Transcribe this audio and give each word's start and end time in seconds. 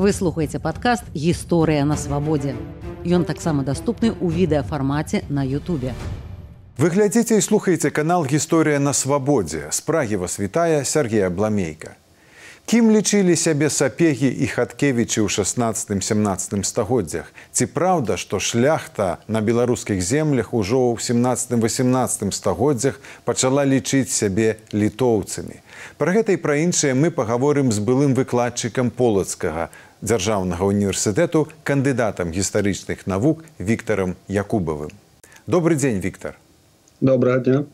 Вы 0.00 0.14
слухаеце 0.16 0.56
падкаст 0.64 1.04
гісторыя 1.12 1.84
на 1.84 1.92
свабодзе. 1.92 2.54
Ён 3.04 3.28
таксама 3.28 3.60
даступны 3.68 4.08
ў 4.16 4.32
відэафармаце 4.32 5.28
на 5.28 5.44
Ютубе. 5.44 5.92
Вы 6.80 6.88
глядзіце 6.88 7.36
і 7.36 7.44
слухаеце 7.44 7.92
канал 7.92 8.24
гісторыя 8.24 8.80
на 8.80 8.96
свабодзе. 8.96 9.68
З 9.68 9.80
прагі 9.84 10.24
вас 10.24 10.40
вітае 10.40 10.88
Сергея 10.88 11.28
Бламейка. 11.28 12.00
Кім 12.64 12.88
лічылі 12.94 13.34
сябе 13.36 13.68
сапегі 13.68 14.30
і 14.30 14.46
хаткевічы 14.46 15.20
ў 15.20 15.28
16-17 15.28 16.64
стагоддзях. 16.64 17.28
Ці 17.52 17.66
праўда, 17.66 18.16
што 18.16 18.40
шляхта 18.40 19.18
на 19.28 19.44
беларускіх 19.44 20.00
землях 20.00 20.54
ужо 20.54 20.94
ў 20.94 21.02
17-18 21.02 22.32
стагоддзях 22.32 23.00
пачала 23.28 23.68
лічыць 23.68 24.08
сябе 24.08 24.62
літоўцамі. 24.72 25.60
Пра 25.98 26.14
гэта 26.14 26.32
і 26.32 26.40
пра 26.40 26.56
іншае 26.62 26.94
мы 26.94 27.10
пагаворым 27.10 27.68
з 27.74 27.82
былым 27.82 28.14
выкладчыкам 28.14 28.94
полацкага 28.94 29.68
дзяржаўнага 30.02 30.64
універсітэту 30.64 31.48
кандыдатам 31.64 32.32
гістарычных 32.32 33.06
навук 33.06 33.44
Віктарам 33.58 34.16
Якубавым. 34.28 34.90
Добры 35.46 35.76
дзень, 35.76 36.00
Віктор. 36.00 36.36
Добрый 37.00 37.40
дня. 37.40 37.64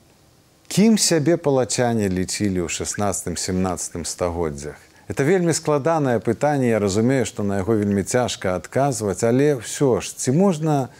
Кім 0.69 0.99
сябе 0.99 1.37
палачане 1.37 2.11
лічылі 2.11 2.66
ў 2.66 2.69
16-17 2.71 4.05
стагоддзях. 4.05 4.77
Это 5.09 5.23
вельмі 5.23 5.52
складанае 5.52 6.19
пытанне, 6.19 6.75
я 6.75 6.79
разумею, 6.79 7.27
што 7.27 7.43
на 7.47 7.62
яго 7.62 7.79
вельмі 7.79 8.02
цяжка 8.02 8.57
адказваць, 8.59 9.23
але 9.23 9.63
ўсё 9.63 10.02
ж 10.02 10.11
ці 10.19 10.35
можна 10.35 10.91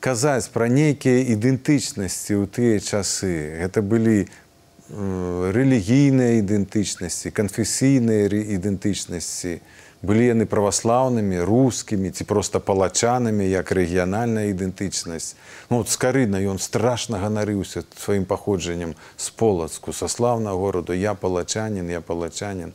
казаць 0.00 0.48
пра 0.48 0.72
нейкія 0.72 1.28
ідэнтычнасці 1.36 2.40
ў 2.40 2.44
тыя 2.48 2.80
часы. 2.80 3.60
Гэта 3.60 3.84
былі 3.84 4.24
э, 4.24 5.52
рэлігійныя 5.52 6.40
ідэнтычнасці, 6.40 7.28
канфесійныя 7.36 8.32
ідэнтычнасці, 8.32 9.60
былі 10.02 10.32
яны 10.32 10.46
праваслаўнымі, 10.48 11.44
рускімі 11.44 12.10
ці 12.10 12.24
проста 12.24 12.60
палачанамі, 12.60 13.44
як 13.44 13.72
рэгіянальная 13.72 14.48
ідэнтычнасць. 14.52 15.36
Ну, 15.68 15.84
скарына 15.84 16.40
ён 16.40 16.58
страшна 16.58 17.20
ганарыўся 17.20 17.84
сваім 17.96 18.24
паходжаннем 18.24 18.96
з 19.16 19.30
полацку, 19.30 19.92
са 19.92 20.08
слаўна 20.08 20.56
гораду, 20.56 20.96
я 20.96 21.14
палачанін, 21.14 21.90
я 21.90 22.00
палачанін. 22.00 22.72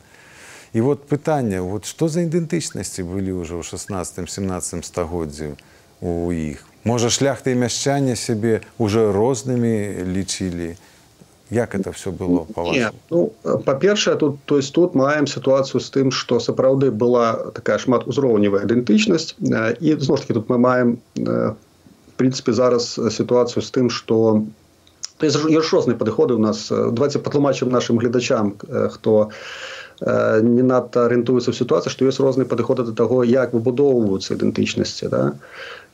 І 0.72 0.80
вот 0.80 1.08
пытанне 1.08 1.60
вот 1.60 1.86
што 1.86 2.08
за 2.08 2.22
ідэнтычнасці 2.26 3.02
былі 3.02 3.42
ўжо 3.42 3.58
ў 3.58 3.64
16-17 3.64 4.84
стагоддзі 4.84 5.56
у 6.00 6.30
іх. 6.30 6.62
Можа 6.86 7.10
шляхты 7.10 7.56
і 7.56 7.66
мяшчане 7.66 8.14
сябе 8.14 8.62
ўжо 8.78 9.10
рознымі 9.10 10.06
лічылі. 10.06 10.76
Як 11.50 11.74
это 11.74 11.92
все 11.92 12.10
было 12.10 12.46
ну, 13.10 13.32
па-першае 13.64 14.16
тут 14.16 14.42
то 14.44 14.56
есть 14.56 14.74
тут 14.74 14.94
маем 14.94 15.26
сітуацыю 15.26 15.80
з 15.80 15.90
тым 15.90 16.10
што 16.10 16.40
сапраўды 16.40 16.90
была 16.90 17.52
такая 17.54 17.78
шмат 17.78 18.06
узроўневая 18.10 18.66
ідэнтычнасць 18.66 19.38
і 19.38 19.94
зноў 20.02 20.18
таки 20.18 20.34
тут 20.34 20.50
мы 20.50 20.58
маем 20.58 20.98
в 21.14 21.54
прынцыпе 22.18 22.52
зараз 22.52 22.98
сітуацыю 22.98 23.62
з 23.62 23.70
тым 23.70 23.90
што 23.90 24.42
ёсць 25.22 25.70
розныя 25.70 25.94
падыходы 25.94 26.34
у 26.34 26.42
нас 26.42 26.66
давайте 26.68 27.22
патлумачым 27.22 27.70
нашим 27.70 27.98
гледачам 28.02 28.58
хто 28.90 29.30
не 30.00 30.62
надта 30.62 31.06
арыентуецца 31.08 31.50
ў 31.50 31.56
сітуацыі 31.56 31.88
што 31.88 32.04
ёсць 32.04 32.20
розныя 32.20 32.44
падыходы 32.44 32.84
да 32.84 32.92
таго 32.92 33.24
як 33.24 33.56
выбудоўваюцца 33.56 34.36
ідэнтычнасці 34.36 35.08
да? 35.08 35.32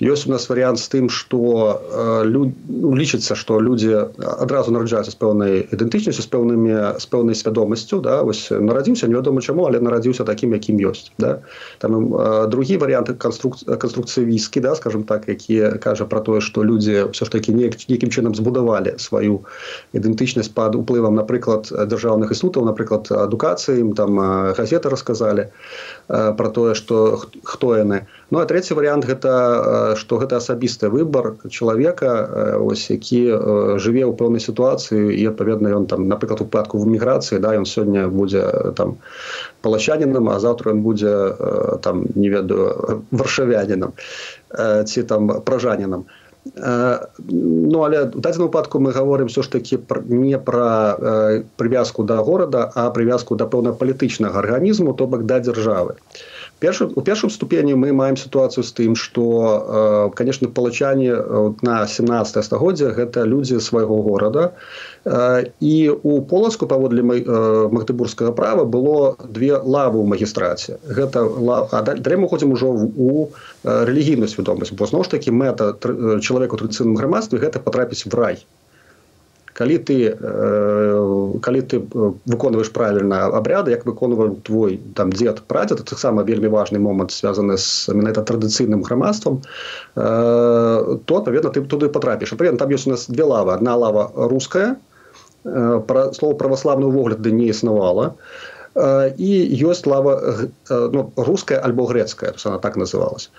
Ёсць 0.03 0.27
у 0.27 0.34
нас 0.34 0.48
варыянт 0.50 0.83
з 0.83 0.89
тым 0.91 1.06
што 1.06 1.78
лю... 2.27 2.50
ну, 2.67 2.95
лічыцца 2.98 3.39
што 3.39 3.62
людзі 3.62 4.11
адразу 4.19 4.75
нараджаюцца 4.75 5.14
з 5.14 5.19
пэўнай 5.23 5.53
ідэнтычнасцю 5.70 6.19
з 6.19 6.30
пэўнымі 6.34 6.98
з 6.98 7.06
пэўнай 7.06 7.39
свядомасцю 7.39 8.03
да? 8.03 8.27
Вось 8.27 8.50
нарадзіўся 8.50 9.06
невядома 9.06 9.39
чаму 9.39 9.70
але 9.70 9.78
нарадзіўся 9.78 10.27
такім 10.27 10.58
якім 10.58 10.83
ёсць 10.83 11.14
да? 11.23 11.39
Там 11.78 12.11
другі 12.50 12.83
варыянт 12.83 13.14
канструкц 13.23 13.62
канструкцыйвійскі 13.62 14.67
да 14.67 14.75
скажем 14.75 15.06
так 15.06 15.30
які 15.30 15.78
кажа 15.78 16.11
про 16.11 16.19
тое 16.27 16.42
што 16.42 16.67
людзі 16.67 17.14
ўсё 17.14 17.23
ж 17.23 17.30
такі 17.30 17.55
неяк 17.55 17.79
нейкім 17.86 18.11
чынам 18.11 18.35
збудавалі 18.35 18.98
сваю 18.98 19.46
ідэнтычнасць 19.95 20.51
пад 20.51 20.74
уплывам 20.74 21.14
напрыклад 21.14 21.70
дзяржаўных 21.70 22.35
істутаў 22.35 22.67
напрыклад 22.67 23.07
адукацыі 23.14 23.92
там 23.95 24.19
газеты 24.53 24.89
расказалі 24.89 25.48
про 26.08 26.48
тое 26.48 26.75
что 26.75 27.20
хто 27.42 27.77
яны. 27.77 28.07
Ну 28.30 28.39
а 28.39 28.47
третий 28.47 28.75
вариант 28.75 29.05
гэта 29.05 29.95
что 29.97 30.19
гэта 30.19 30.36
асабісты 30.36 30.89
выбор 30.89 31.36
человека 31.51 32.57
ось 32.61 32.91
які 32.91 33.36
жыве 33.79 34.05
ў 34.07 34.13
пэўнай 34.17 34.41
сітуацыі 34.41 35.13
і 35.13 35.27
адпаведна 35.33 35.69
ён 35.73 35.86
там 35.86 36.08
напрыклад 36.08 36.41
упадку 36.41 36.79
в 36.79 36.86
міграцыі 36.86 37.39
да 37.39 37.55
ён 37.55 37.64
сёння 37.64 38.08
будзе 38.08 38.73
там 38.77 38.97
палачанінам 39.63 40.29
а 40.29 40.41
завтра 40.41 40.73
он 40.73 40.83
будзе 40.83 41.36
там 41.83 42.07
не 42.14 42.29
ведаю 42.29 43.05
варшавянінам 43.11 43.92
ці 44.85 45.03
там 45.03 45.29
пражанінам. 45.45 46.05
то 46.05 46.22
Ну 46.45 47.85
але 47.85 48.03
у 48.11 48.20
дадзеным 48.20 48.48
выпадку 48.48 48.80
мы 48.80 48.92
гаворым 48.92 49.29
все 49.29 49.42
ж 49.42 49.51
таки 49.51 49.79
не 50.08 50.39
пра 50.39 51.45
прывязку 51.57 52.03
да 52.03 52.17
горада, 52.17 52.70
а 52.75 52.91
прывязку 52.91 53.36
да 53.36 53.47
пэўна 53.47 53.73
палітычнага 53.73 54.39
арганізму, 54.39 54.95
то 54.95 55.07
бок 55.07 55.23
да 55.23 55.39
дзяржавы 55.39 55.97
першым 56.62 56.92
у 56.95 57.02
першым 57.02 57.30
ступені 57.30 57.74
мы 57.74 57.92
маем 57.92 58.17
сітуацыю 58.17 58.62
з 58.62 58.70
тым 58.78 58.95
што 58.95 59.23
э, 59.27 60.14
конечно 60.14 60.48
палачане 60.48 61.11
э, 61.11 61.52
на 61.62 61.86
17 61.86 62.45
стагоддзя 62.45 62.95
гэта 62.95 63.27
людзі 63.27 63.58
свайго 63.58 63.98
горада. 64.06 64.55
Э, 65.05 65.50
і 65.61 65.90
у 65.90 66.23
полацку 66.23 66.70
паводле 66.70 67.02
магдыбургскага 67.02 68.33
права 68.33 68.64
было 68.64 69.17
две 69.27 69.58
лавы 69.58 69.98
ў 69.98 70.06
магістраце 70.06 70.78
гэта 70.86 71.27
мы 72.23 72.28
ходзім 72.28 72.55
ужо 72.55 72.70
у 72.94 73.29
рэлігійную 73.64 74.30
свядомасць 74.30 74.73
бо 74.73 74.86
зноў 74.86 75.05
ж 75.05 75.18
таки 75.18 75.34
мэта 75.34 75.74
чалавеку 76.23 76.56
традыцыйным 76.56 76.94
грамадстве 76.94 77.42
гэта 77.42 77.58
патрапіць 77.58 78.06
в 78.06 78.14
рай 78.14 78.44
калі 79.62 79.78
ты 79.78 79.96
э, 80.11 81.39
калі 81.39 81.61
ты 81.62 81.78
выконваеш 82.27 82.74
правільна 82.74 83.30
абряды 83.30 83.70
як 83.70 83.86
выконваў 83.86 84.42
твой 84.42 84.80
там 84.98 85.14
дзед 85.14 85.46
прадзед 85.46 85.84
таксама 85.86 86.27
вельмі 86.27 86.50
важны 86.50 86.83
момант 86.83 87.14
звязаны 87.14 87.55
з 87.56 87.95
менавіта 87.95 88.27
традыцыйным 88.27 88.83
грамадствам 88.83 89.39
э, 89.39 90.98
то 91.06 91.12
адпаведна 91.23 91.55
ты 91.55 91.62
туды 91.62 91.86
потрапіш 91.95 92.34
пры 92.34 92.50
там 92.58 92.74
ёсць 92.74 92.90
у 92.90 92.95
нас 92.96 93.06
две 93.06 93.23
лавы 93.23 93.55
одна 93.55 93.78
лава 93.78 94.11
руская 94.17 94.74
пра 95.42 96.11
слово 96.14 96.34
праваславны 96.39 96.90
ўвогляды 96.90 97.30
не 97.30 97.50
існавала 97.55 98.14
і 98.75 99.31
ёсць 99.69 99.87
лава 99.87 100.49
ну, 100.71 101.13
руская 101.17 101.61
альбо 101.61 101.87
грецкая 101.87 102.33
она 102.45 102.59
так 102.59 102.77
называлась. 102.77 103.31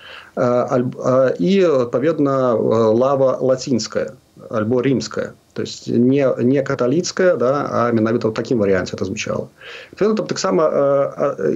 І 1.38 1.64
адпаведна 1.64 2.54
лава 2.94 3.38
лацінская 3.40 4.14
альбо 4.50 4.82
рімская 4.82 5.34
то 5.54 5.62
есть 5.62 5.88
не 5.88 6.34
не 6.38 6.62
каталіцкая 6.62 7.36
да 7.36 7.68
а 7.70 7.92
менавіта 7.92 8.28
в 8.28 8.34
такім 8.34 8.58
варианте 8.58 8.96
это 8.96 9.04
звучало. 9.04 9.48
Там 9.96 10.14
таксама 10.14 10.70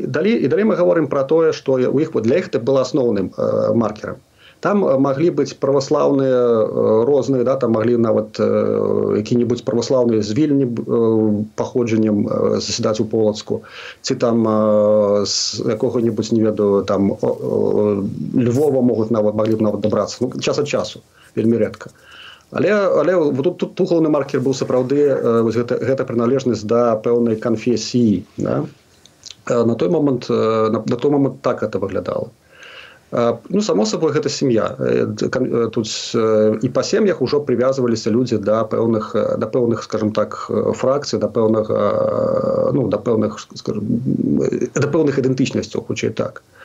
далей 0.07 0.45
і 0.45 0.49
далей 0.49 0.65
мы 0.65 0.75
говорим 0.75 1.07
про 1.07 1.25
тое 1.25 1.53
что 1.53 1.73
у 1.73 2.01
іх 2.01 2.11
для 2.23 2.39
іх 2.39 2.49
это 2.49 2.59
было 2.59 2.83
асноўным 2.83 3.31
маркером 3.75 4.17
там 4.61 4.79
могли 4.79 5.31
быть 5.31 5.57
праваслаўныя 5.59 7.05
розныя 7.07 7.45
да 7.45 7.57
там 7.57 7.73
могли 7.73 7.97
нават 7.97 8.39
які-нибудь 8.39 9.65
праваслаўныя 9.65 10.23
з 10.23 10.33
вільні 10.35 10.67
паходжаннем 11.55 12.27
заседаць 12.59 13.01
у 13.01 13.05
полацку 13.05 13.63
ці 14.03 14.15
там 14.15 14.43
з 15.27 15.63
якога-нибудь 15.67 16.33
не 16.33 16.43
ведаю 16.43 16.83
там 16.83 17.15
Львова 18.35 18.83
могуць 18.83 19.11
нават 19.11 19.35
могли 19.35 19.55
б 19.55 19.63
нават 19.63 19.81
добрацца 19.81 20.19
ну, 20.21 20.41
час 20.41 20.59
ад 20.59 20.69
часу 20.69 21.01
вельмі 21.37 21.59
рэдка 21.59 21.91
Але 22.51 22.73
але 22.73 23.13
тут, 23.43 23.59
тут 23.59 23.75
тухалны 23.75 24.09
маркер 24.09 24.41
быў 24.41 24.55
сапраўды 24.57 25.13
гэта, 25.53 25.79
гэта 25.79 26.05
прыналежнасць 26.09 26.65
да 26.65 26.97
пэўнай 26.97 27.37
канфесіі 27.37 28.25
да? 28.37 28.65
на 29.49 29.75
той 29.75 29.89
момант 29.89 30.29
на, 30.29 30.83
на 30.83 30.97
той 30.97 31.11
момант 31.11 31.43
так 31.43 31.63
это 31.63 31.79
выглядала 31.79 32.33
ну 33.11 33.61
само 33.63 33.87
собой 33.87 34.13
гэта 34.13 34.29
сям'я 34.29 34.77
тут 35.73 35.89
і 36.63 36.69
па 36.69 36.83
сем'ях 36.83 37.23
ужо 37.23 37.41
прывязваліся 37.41 38.13
людзі 38.13 38.39
да 38.39 38.65
пэўных 38.69 39.17
да 39.39 39.47
пэўных 39.49 39.83
скажем 39.83 40.13
так 40.13 40.37
фракцый 40.77 41.21
да 41.21 41.29
пэўнага 41.29 42.73
ну 42.77 42.89
да 42.89 42.99
пэўных 42.99 43.41
скажем, 43.41 43.85
да 44.75 44.89
пэўных 44.89 45.19
ідэнтычнасцяў 45.19 45.89
хутчэй 45.89 46.11
так. 46.11 46.43
то 46.45 46.58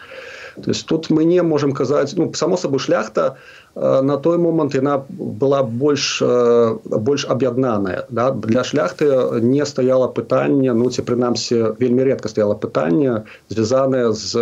есть 0.68 0.86
тут 0.86 1.10
мы 1.10 1.26
не 1.26 1.42
можемм 1.42 1.74
казаць 1.74 2.14
ну 2.16 2.34
само 2.34 2.58
собой 2.58 2.80
шляхта 2.80 3.38
Э, 3.76 4.02
на 4.02 4.18
той 4.18 4.38
момант 4.38 4.76
яна 4.76 5.04
была 5.10 5.64
больш 5.64 6.22
э, 6.22 6.78
больш 6.86 7.26
аб'яднаная 7.26 8.06
да? 8.10 8.30
для 8.30 8.64
шляхты 8.64 9.42
не 9.42 9.66
стаяла 9.66 10.08
пытанне 10.08 10.74
ну 10.74 10.92
ці 10.94 11.02
прынамсі 11.02 11.74
вельмі 11.80 12.06
редка 12.06 12.30
стаяла 12.30 12.54
пытанне 12.54 13.26
звязанае 13.50 14.14
з 14.14 14.38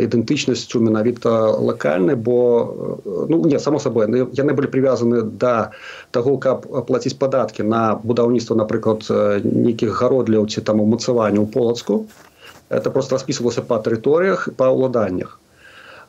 ідэнтычнасцю 0.00 0.80
менавіта 0.80 1.28
лакальнай 1.60 2.16
бо 2.16 2.96
ну 3.04 3.44
не 3.44 3.60
само 3.60 3.78
сабой 3.78 4.08
яны 4.08 4.56
былі 4.56 4.72
прывязаны 4.72 5.20
да 5.28 5.76
таго 6.10 6.38
каб 6.40 6.64
плаціць 6.88 7.20
падаткі 7.20 7.68
на 7.68 8.00
будаўніцтва 8.00 8.56
напрыклад 8.56 9.04
нейкіх 9.44 9.92
гародляў 9.92 10.48
ці 10.48 10.64
там 10.64 10.80
умацаванняў 10.80 11.52
полацку 11.52 12.08
это 12.70 12.90
просто 12.90 13.16
распісвалася 13.16 13.62
па 13.62 13.82
тэрыторыях 13.82 14.48
па 14.56 14.70
ўладаннях 14.70 15.38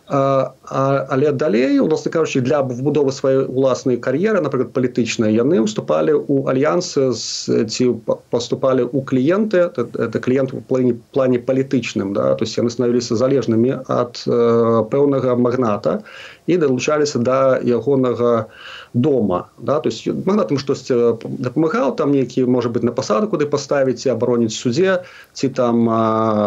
але 0.10 1.32
далей 1.32 1.80
уласна 1.80 2.12
кажучы 2.12 2.42
для 2.42 2.64
вбудовы 2.64 3.14
сваёй 3.14 3.46
уласнай 3.46 3.98
кар'еры 3.98 4.42
напрыклад 4.42 4.74
палітычнай 4.74 5.38
яны 5.38 5.62
ўступалі 5.62 6.18
ў 6.26 6.50
альянсы 6.50 7.14
ці 7.14 7.86
паступалі 8.34 8.90
ў 8.90 9.06
кліенты 9.06 9.70
это 9.70 10.18
кліент 10.18 10.54
у 10.54 10.62
плане 10.66 10.98
плане 11.14 11.38
палітычным 11.38 12.18
да 12.18 12.34
то 12.34 12.42
есть 12.42 12.58
яны 12.58 12.74
станавіліся 12.74 13.22
залежнымі 13.22 13.86
ад 13.86 14.26
э, 14.26 14.82
пэўнага 14.90 15.38
магната 15.38 16.02
і 16.47 16.57
далучаліся 16.57 17.19
да 17.19 17.59
ягонага 17.63 18.45
дома. 18.94 19.50
Да 19.57 19.80
то 19.80 19.89
есть 19.89 20.07
магнатам 20.07 20.57
штосьці 20.57 21.19
дапамагаў 21.24 21.95
там 21.95 22.12
нейкі 22.12 22.45
можа 22.45 22.69
быть 22.69 22.83
на 22.83 22.91
пасаду 22.91 23.27
куды 23.27 23.45
паставіць 23.45 24.06
і 24.06 24.13
абароніць 24.15 24.56
суддзе 24.56 25.03
ці 25.33 25.50
там 25.50 25.86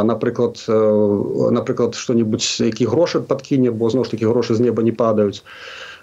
напрыклад 0.06 0.64
напрыклад 0.68 1.94
что-нибудь 1.94 2.44
які 2.60 2.86
грошы 2.86 3.20
падкіне 3.20 3.70
бо 3.70 3.90
зноў 3.90 4.04
ж 4.04 4.10
таки 4.16 4.26
грошы 4.26 4.54
з 4.54 4.60
неба 4.60 4.82
не 4.82 4.92
падаюць. 4.92 5.42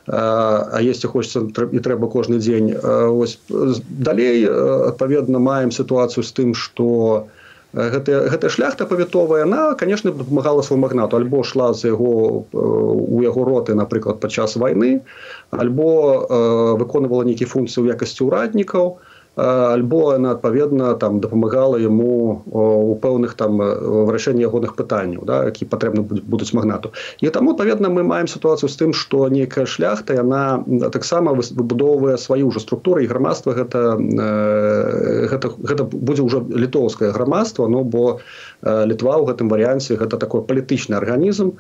А 0.08 0.80
есці 0.82 1.08
хочется 1.08 1.46
і 1.72 1.80
трэба 1.80 2.10
кожны 2.10 2.40
дзень. 2.40 2.74
Ось 3.14 3.38
далей 3.90 4.48
адпаведна 4.48 5.40
маем 5.40 5.72
сітуацыю 5.72 6.24
з 6.24 6.32
тым 6.32 6.56
что 6.56 6.84
у 6.84 7.39
гэта, 7.74 8.30
гэта 8.30 8.50
шляхта 8.50 8.86
павятовая 8.86 9.44
она 9.44 9.76
конечно 9.76 10.12
дапамагала 10.12 10.62
свой 10.62 10.80
магнату. 10.80 11.18
Альбо 11.18 11.44
шла 11.44 11.74
з 11.74 11.88
яго 11.88 12.46
у 12.54 13.22
яго 13.22 13.46
роты 13.46 13.76
напрыклад 13.76 14.20
падчас 14.20 14.56
войны 14.56 15.02
альбо 15.52 16.26
э, 16.30 16.78
выконывала 16.82 17.24
нейкі 17.24 17.46
функцыі 17.46 17.86
ў 17.86 17.94
якасці 17.94 18.26
ўраднікаў 18.26 18.98
альбо 19.36 20.14
яна 20.14 20.32
адпаведна 20.36 20.94
там 20.96 21.20
дапамагала 21.20 21.78
яму 21.78 22.44
у 22.52 22.96
пэўных 23.02 23.36
там 23.40 23.58
вырашэнні 23.58 24.44
ягоных 24.44 24.76
пытанняў 24.76 25.24
да, 25.26 25.46
які 25.46 25.66
патрэбны 25.66 26.02
будуць 26.04 26.54
магнату. 26.54 26.92
І 27.22 27.30
таму 27.30 27.52
адпаведна 27.52 27.90
мы 27.90 28.04
маем 28.04 28.28
сітуацыю 28.28 28.70
з 28.70 28.76
тым 28.76 28.92
што 28.94 29.30
нейкая 29.30 29.66
шляхта 29.66 30.14
яна 30.14 30.64
таксама 30.92 31.34
выбудоўвае 31.34 32.18
сваю 32.18 32.50
ўжо 32.52 32.60
структуры 32.60 33.04
і 33.04 33.12
грамадства 33.12 33.54
гэта 33.54 33.96
гэта, 35.32 35.48
гэта 35.56 35.84
будзе 35.84 36.24
ўжо 36.24 36.44
літоўскае 36.44 37.12
грамадства 37.12 37.68
но 37.68 37.84
бо 37.84 38.20
літва 38.64 39.24
ў 39.24 39.24
гэтым 39.32 39.48
варыянце 39.48 39.96
гэта 39.96 40.18
такой 40.18 40.44
палітычны 40.44 41.00
арганізм 41.00 41.56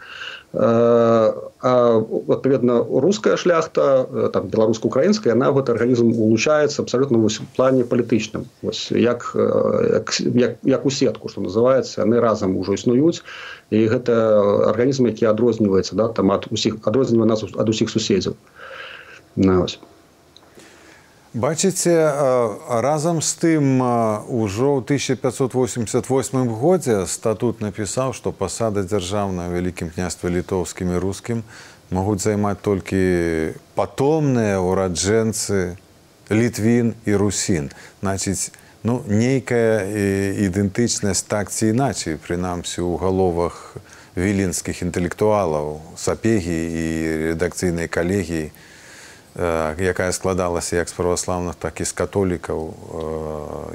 адпаведна 1.61 2.81
руская 2.81 3.37
шляхта 3.37 4.09
там 4.33 4.49
беларуска-украінская 4.49 5.37
яна 5.37 5.53
гэты 5.53 5.77
арганізм 5.77 6.09
улучаецца 6.09 6.81
абсалютна 6.81 7.21
плане 7.53 7.85
палітычным 7.85 8.49
як, 8.89 9.29
як, 9.37 10.09
як, 10.33 10.57
як 10.63 10.85
у 10.85 10.89
сетку 10.89 11.29
што 11.29 11.45
называецца 11.45 12.01
яны 12.01 12.17
разам 12.17 12.57
ужо 12.57 12.73
існуюць 12.73 13.21
і 13.69 13.85
гэта 13.93 14.13
арганізм 14.73 15.13
які 15.13 15.29
адрозніваецца 15.29 15.93
да, 15.93 16.09
там 16.09 16.33
ад 16.33 16.49
усіх 16.49 16.81
адрознівае 16.81 17.29
нас 17.29 17.45
ад 17.45 17.69
усіх 17.69 17.93
суседзяў 17.93 18.33
на 19.37 19.61
ось 19.61 19.77
Бачыце, 21.33 21.93
разам 22.81 23.21
з 23.21 23.37
тым 23.37 23.85
ужо 24.33 24.81
ў 24.81 24.97
1588 24.97 26.01
годзе 26.57 27.05
статут 27.05 27.61
напісаў, 27.61 28.17
што 28.17 28.33
пасада 28.33 28.81
дзяржаўна 28.81 29.45
вялікім 29.53 29.93
княстве 29.93 30.33
літоўскім 30.33 30.89
і 30.89 30.97
рускім 30.97 31.43
могуць 31.93 32.25
займаць 32.25 32.57
толькі 32.65 33.53
патомныя 33.77 34.57
ўраджэнцы 34.57 35.77
літвін 36.33 36.97
і 37.05 37.13
русін. 37.13 37.69
Значыць, 38.01 38.49
ну, 38.81 39.05
нейкая 39.05 39.85
ідэнтычнасць 40.49 41.29
так 41.29 41.53
ці 41.53 41.77
іначай, 41.77 42.17
прынамсі 42.17 42.81
ў 42.81 42.97
галовах 42.97 43.77
віленскіх 44.17 44.81
інтэлектуалаў, 44.81 45.77
сапегі 45.93 46.57
і 46.57 46.85
рэдакцыйнай 47.29 47.85
калегіі, 47.85 48.49
якая 49.39 50.11
складалася 50.11 50.75
як 50.75 50.89
з 50.89 50.93
праваслаўных 50.93 51.55
так 51.55 51.79
і 51.81 51.85
з 51.85 51.91
католікаў 51.91 52.59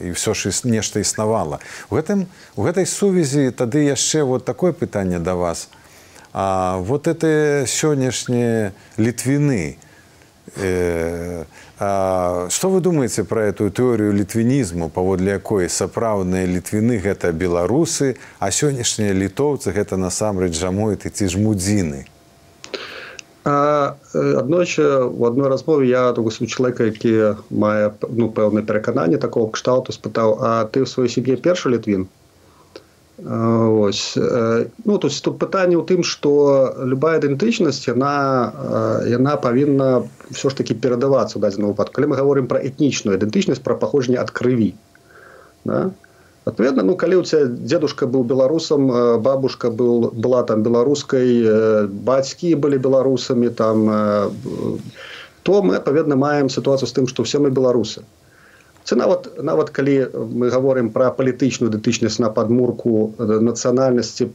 і 0.05 0.13
ўсё 0.13 0.35
ж 0.35 0.53
нешта 0.69 1.01
існавала. 1.01 1.59
У 1.89 1.97
гэтым 1.97 2.29
у 2.57 2.69
гэтай 2.69 2.85
сувязі 2.87 3.51
тады 3.51 3.89
яшчэ 3.89 4.25
вот 4.25 4.45
такое 4.45 4.73
пытанне 4.73 5.19
да 5.19 5.35
вас. 5.35 5.69
А 6.33 6.77
вот 6.79 7.07
это 7.07 7.65
сённяшнія 7.67 8.73
літвіны 8.99 9.77
э, 10.57 11.45
а, 11.79 12.47
что 12.51 12.71
вы 12.71 12.81
думаете 12.81 13.25
про 13.25 13.47
эту 13.47 13.71
тэорію 13.71 14.13
літвінізму 14.13 14.89
паводле 14.89 15.31
якой 15.31 15.69
сапраўдныя 15.69 16.47
літвіны 16.47 16.99
гэта 16.99 17.33
беларусы 17.33 18.17
а 18.39 18.51
сённяшнія 18.51 19.15
літоўцы 19.15 19.73
гэта 19.73 19.97
насамрэч 19.97 20.53
жамуеты 20.53 21.11
ці 21.11 21.29
ж 21.29 21.39
мудзіны 23.45 24.01
аднойчы 24.15 25.05
у 25.05 25.25
адной 25.27 25.49
размове 25.49 25.89
я 25.89 26.13
у 26.17 26.47
чалавека 26.49 26.89
які 26.89 27.37
мае 27.51 27.93
ну 28.09 28.31
пэўнае 28.33 28.65
перакананне 28.65 29.19
такого 29.19 29.51
кшталту 29.53 29.93
спытаў 29.93 30.39
а 30.41 30.65
ты 30.65 30.81
ў 30.81 30.89
сваёй 30.89 31.13
сям'е 31.13 31.37
першы 31.37 31.69
літвін 31.69 32.09
ось 33.21 34.17
ну 34.17 34.99
то 34.99 35.09
тут 35.09 35.39
пытанне 35.39 35.77
ў 35.77 35.85
тым 35.85 36.03
что 36.03 36.73
любая 36.81 37.21
ідэнтычнасць 37.21 37.85
яна 37.85 39.05
яна 39.05 39.37
павінна 39.37 40.09
все 40.33 40.49
ж 40.49 40.57
таки 40.57 40.73
перадавацца 40.73 41.37
ў 41.37 41.41
дадзеным 41.45 41.77
выпадку 41.77 42.01
калі 42.01 42.17
мы 42.17 42.17
говорим 42.17 42.49
про 42.49 42.65
этнічную 42.65 43.21
ідэнтычнасць 43.21 43.61
про 43.61 43.77
паходжанне 43.77 44.19
ад 44.25 44.33
крыві 44.33 44.73
да? 45.69 45.93
Адпаведна, 46.45 46.83
ну 46.85 46.97
калі 47.01 47.23
у 47.23 47.25
ця 47.25 47.47
дзедушка 47.49 48.07
быў 48.07 48.25
беларусам, 48.29 48.89
бабушка 49.25 49.71
был, 49.71 50.11
была 50.13 50.43
там 50.45 50.63
беларускай, 50.63 51.89
бацькі 51.89 52.55
былі 52.61 52.79
беларусамі 52.85 53.49
там, 53.49 53.89
то 55.43 55.63
мы 55.63 55.81
адпаведна 55.81 56.21
маем 56.21 56.53
сітуацыю 56.53 56.89
з 56.91 56.97
тым, 57.01 57.09
што 57.09 57.25
ўсе 57.25 57.41
мы 57.41 57.49
беларусы. 57.49 58.05
Це 58.85 59.01
нават, 59.01 59.31
нават 59.41 59.73
калі 59.73 59.97
мы 60.13 60.53
гаворым 60.53 60.93
пра 60.93 61.09
палітычную 61.17 61.73
дытычнасць 61.73 62.21
на 62.21 62.29
падмурку 62.29 63.17
нацыянальнасці, 63.19 64.29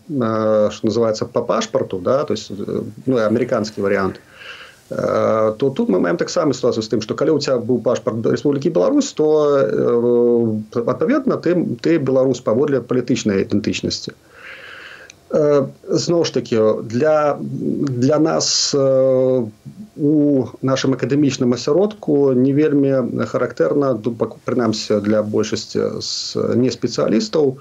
што 0.74 0.82
называецца 0.90 1.30
па 1.30 1.46
пашпарту, 1.46 2.02
да? 2.02 2.24
то 2.26 2.34
есть, 2.34 2.50
ну, 3.06 3.22
амерыканскі 3.22 3.86
варыянт, 3.86 4.18
то 4.18 4.39
тут 4.90 5.90
мы 5.90 6.00
маем 6.00 6.18
таксама 6.18 6.54
сітуацыю 6.54 6.82
з 6.82 6.90
тым 6.90 7.02
што 7.06 7.14
калі 7.14 7.38
ў 7.38 7.46
цябе 7.46 7.62
быў 7.62 7.78
пашпарт 7.86 8.26
Рэспублікі 8.26 8.74
Беларусь 8.74 9.14
то 9.14 9.28
адпаведна 10.74 11.38
ты 11.38 11.54
ты 11.86 12.02
беларус 12.02 12.42
паводле 12.42 12.82
палітычнай 12.82 13.46
ідэнтычнасці 13.46 14.18
зноў 15.30 16.26
ж 16.26 16.34
таки 16.34 16.58
для 16.90 17.38
для 17.38 18.18
нас 18.18 18.74
у 18.74 20.14
нашым 20.66 20.98
акадэмічным 20.98 21.54
асяродку 21.54 22.34
не 22.34 22.50
вельмі 22.58 23.26
характэрна 23.30 23.94
прынамсі 24.46 25.06
для 25.06 25.22
большасці 25.22 26.02
з 26.02 26.34
неспецыялістаў 26.58 27.46
у 27.46 27.58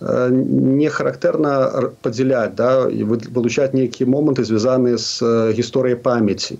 не 0.00 0.88
характэрна 0.88 1.90
падзяляць 2.02 2.54
да, 2.54 2.86
і 2.86 3.02
вылучаць 3.04 3.74
нейкія 3.74 4.06
моманты 4.06 4.44
звязаныя 4.44 4.98
з 4.98 5.22
гісторыяй 5.58 5.98
памяці. 5.98 6.58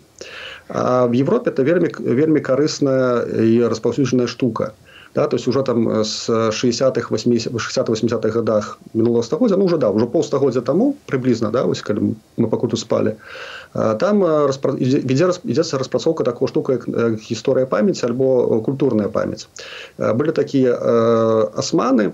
А 0.69 1.07
в 1.07 1.15
Европе 1.15 1.51
это 1.51 1.63
вельмі, 1.63 1.89
вельмі 1.99 2.41
карысная 2.41 3.25
і 3.25 3.69
распаўсюджаная 3.69 4.27
штука. 4.27 4.73
Да, 5.15 5.27
то 5.27 5.37
есть 5.37 5.49
уже 5.49 5.63
там 5.63 6.05
с 6.05 6.29
60-х 6.29 7.11
60-80-х 7.11 8.31
годах 8.31 8.79
минулого 8.93 9.23
стагоддзя 9.23 9.57
ну 9.57 9.65
уже 9.65 9.79
да 9.79 9.91
уже 9.91 10.07
полстагоддзя 10.07 10.61
тому 10.61 10.97
приблизно 11.07 11.51
да 11.51 11.65
вось 11.65 11.83
калі 11.83 12.15
мы 12.37 12.49
пакуту 12.49 12.77
спали 12.77 13.17
там 13.73 14.23
распра... 14.23 14.77
ідзе 14.77 15.33
ідзецца 15.45 15.79
распрацоўка 15.79 16.25
такого 16.25 16.47
штука 16.47 16.73
як 16.73 16.87
гісторыя 17.25 17.67
памяці 17.67 18.07
альбо 18.07 18.61
культурная 18.61 19.09
памяць 19.09 19.49
былі 19.97 20.33
такія 20.33 20.77
э, 20.77 21.51
асманы 21.57 22.13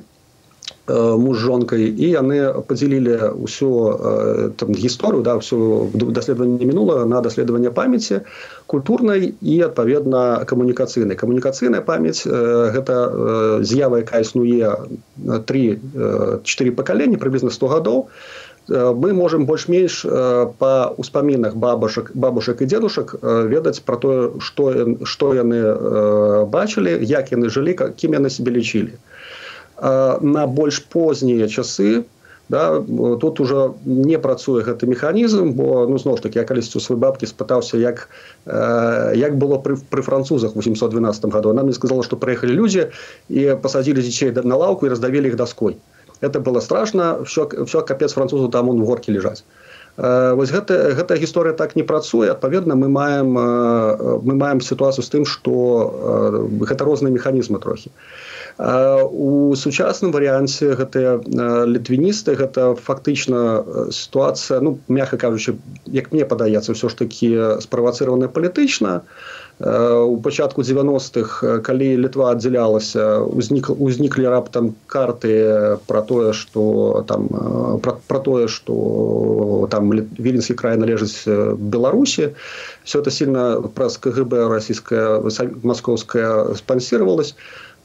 муж 0.89 1.39
жонкай 1.39 1.89
і 1.89 2.07
яны 2.13 2.53
подзялілі 2.69 3.41
ўсю 3.41 4.53
там 4.61 4.77
гісторыю 4.77 5.25
да 5.25 5.41
ўсё 5.41 5.89
даследаванне 5.97 6.69
мінула 6.69 7.09
на 7.09 7.25
даследаванне 7.25 7.73
памяці 7.73 8.21
культурнай 8.69 9.33
і 9.41 9.55
адпаведна 9.65 10.45
камунікацыйнай 10.45 11.17
камунікацыйная 11.17 11.81
памяць 11.81 12.29
гэта 12.29 12.95
з'ява 13.65 14.05
якая 14.05 14.21
існуе 14.29 14.77
три 15.49 15.81
четыре 16.45 16.77
пакалення 16.77 17.17
прыблізна 17.17 17.49
100 17.49 17.73
гадоў 17.73 18.09
мы 18.69 19.13
можем 19.13 19.45
больш-менш 19.49 20.05
па 20.61 20.93
ўспамінах 21.01 21.57
бабушак 21.57 22.13
бабушак 22.13 22.61
і 22.61 22.69
дзедушак 22.69 23.17
ведаць 23.23 23.81
про 23.81 23.97
тое 23.97 24.37
што 24.41 24.69
што 25.05 25.33
яны 25.33 25.65
бачылі 26.49 27.01
як 27.09 27.33
яны 27.33 27.49
жылі 27.49 27.73
кім 27.73 28.21
яны 28.21 28.29
себе 28.29 28.53
лічылі 28.53 29.01
на 29.81 30.47
больш 30.47 30.83
познія 30.89 31.49
часы 31.49 32.05
да, 32.49 32.81
тут 33.21 33.41
уже 33.41 33.73
не 33.85 34.19
працуе 34.19 34.63
гэты 34.63 34.87
механізм 34.87 35.53
бо 35.57 35.87
ну 35.89 35.99
зноў 35.99 36.17
ж 36.17 36.23
таки 36.29 36.39
я 36.39 36.45
калісьці 36.45 36.79
у 36.79 36.81
свой 36.81 36.99
бабкі 36.99 37.27
спытаўся 37.27 37.81
як 37.81 38.09
як 38.47 39.39
было 39.39 39.59
пры, 39.59 39.77
пры 39.91 40.03
французах 40.03 40.57
812 40.57 41.25
году 41.25 41.51
она 41.51 41.63
мне 41.63 41.73
сказала 41.73 42.03
что 42.03 42.17
прыехалі 42.17 42.53
людзі 42.53 42.93
і 43.29 43.57
пасадзілі 43.63 44.03
дзяцей 44.03 44.33
на 44.45 44.57
лаўку 44.57 44.87
і 44.87 44.93
раздавілі 44.93 45.29
іх 45.33 45.37
даской 45.37 45.77
это 46.21 46.41
было 46.41 46.61
страшно 46.61 47.25
все 47.25 47.49
все 47.67 47.83
капец 47.83 48.13
французу 48.13 48.49
там 48.49 48.69
он 48.69 48.83
в 48.83 48.85
горке 48.85 49.13
лежаць. 49.13 49.45
Вось 49.97 50.51
гэта 50.51 50.95
гэта 50.99 51.17
гісторыя 51.17 51.55
так 51.55 51.77
не 51.77 51.83
працуе. 51.83 52.31
Адпаведна 52.31 52.75
мы 52.75 52.89
маем 52.89 53.31
мы 53.31 54.35
маем 54.35 54.61
сітуацыю 54.61 55.05
з 55.05 55.09
тым 55.09 55.25
што 55.25 55.55
гэта 56.67 56.85
розныя 56.85 57.15
механізмы 57.15 57.61
трохі 57.61 57.91
у 58.59 59.55
сучасным 59.59 60.13
варыянце 60.15 60.79
гэтыя 60.79 61.19
літвіністы 61.67 62.39
гэта 62.39 62.75
фактычна 62.79 63.65
сітуацыя 63.91 64.61
ну 64.63 64.79
мягка 64.87 65.19
кажучы 65.19 65.59
як 65.91 66.13
мне 66.15 66.23
падаецца 66.23 66.71
ўсё 66.71 66.87
ж 66.87 66.95
такі 66.95 67.59
справацыраваная 67.59 68.31
палітычна. 68.31 69.03
У 69.59 70.19
пачатку 70.19 70.63
90-х 70.63 71.63
калі 71.63 71.99
літва 72.03 72.35
аддзялялася 72.35 73.23
узнік 73.23 73.71
узніклі 73.71 74.27
раптам 74.27 74.75
карты 74.87 75.79
про 75.87 76.03
тое 76.03 76.33
что 76.33 77.05
там 77.07 77.31
про, 77.79 78.19
тое 78.19 78.47
что 78.49 79.69
там 79.71 79.91
віленскі 79.95 80.55
край 80.55 80.77
належыць 80.77 81.27
беларусі 81.55 82.35
все 82.83 82.99
это 82.99 83.11
сильно 83.11 83.63
праз 83.63 83.99
кгб 83.99 84.51
расійская 84.51 85.23
московская 85.63 86.55
спансировалась 86.55 87.35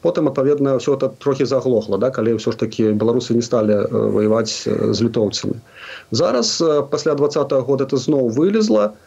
потым 0.01 0.27
адпаведна 0.27 0.77
все 0.77 0.95
это 0.95 1.09
трохі 1.09 1.45
заглохла 1.45 1.97
да 1.97 2.09
калі 2.09 2.39
ўсё 2.39 2.51
ж 2.51 2.57
таки 2.57 2.91
беларусы 2.91 3.35
не 3.35 3.41
сталі 3.41 3.87
воеваць 3.91 4.63
з 4.67 4.97
літоўцамі. 5.01 5.59
Зараз 6.11 6.63
пасля 6.91 7.15
двадцатого 7.15 7.61
года 7.61 7.83
это 7.83 7.97
зноў 7.97 8.29
вылезла. 8.29 8.87
То 8.87 8.99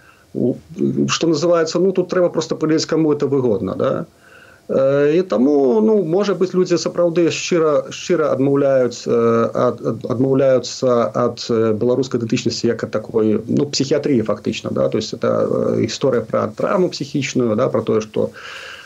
что 1.08 1.26
называется 1.26 1.78
ну 1.78 1.92
тут 1.92 2.08
трэба 2.08 2.30
просто 2.30 2.56
палез 2.56 2.86
кому 2.86 3.12
это 3.12 3.26
выгодно 3.26 3.74
да. 3.76 4.06
І 5.12 5.22
таму 5.22 5.80
ну 5.82 6.04
можа 6.04 6.34
быть 6.34 6.54
людзі 6.54 6.78
сапраўды 6.78 7.28
шчыра 7.30 7.90
шчыра 7.90 8.32
адмаўляюць 8.32 9.04
ад, 9.04 9.82
адмаўляюцца 10.08 11.12
ад 11.12 11.44
беларускай 11.76 12.20
датычнасці 12.20 12.66
як 12.66 12.84
такой 12.90 13.42
ну 13.48 13.66
псіхіятрыі 13.66 14.22
фактычна 14.22 14.70
да. 14.70 14.88
То 14.88 14.98
есть 14.98 15.12
это 15.12 15.76
гісторыя 15.76 16.22
про 16.22 16.46
травму 16.56 16.88
псіхічную 16.88 17.56
да 17.56 17.68
про 17.68 17.82
тое 17.82 18.00
что 18.00 18.30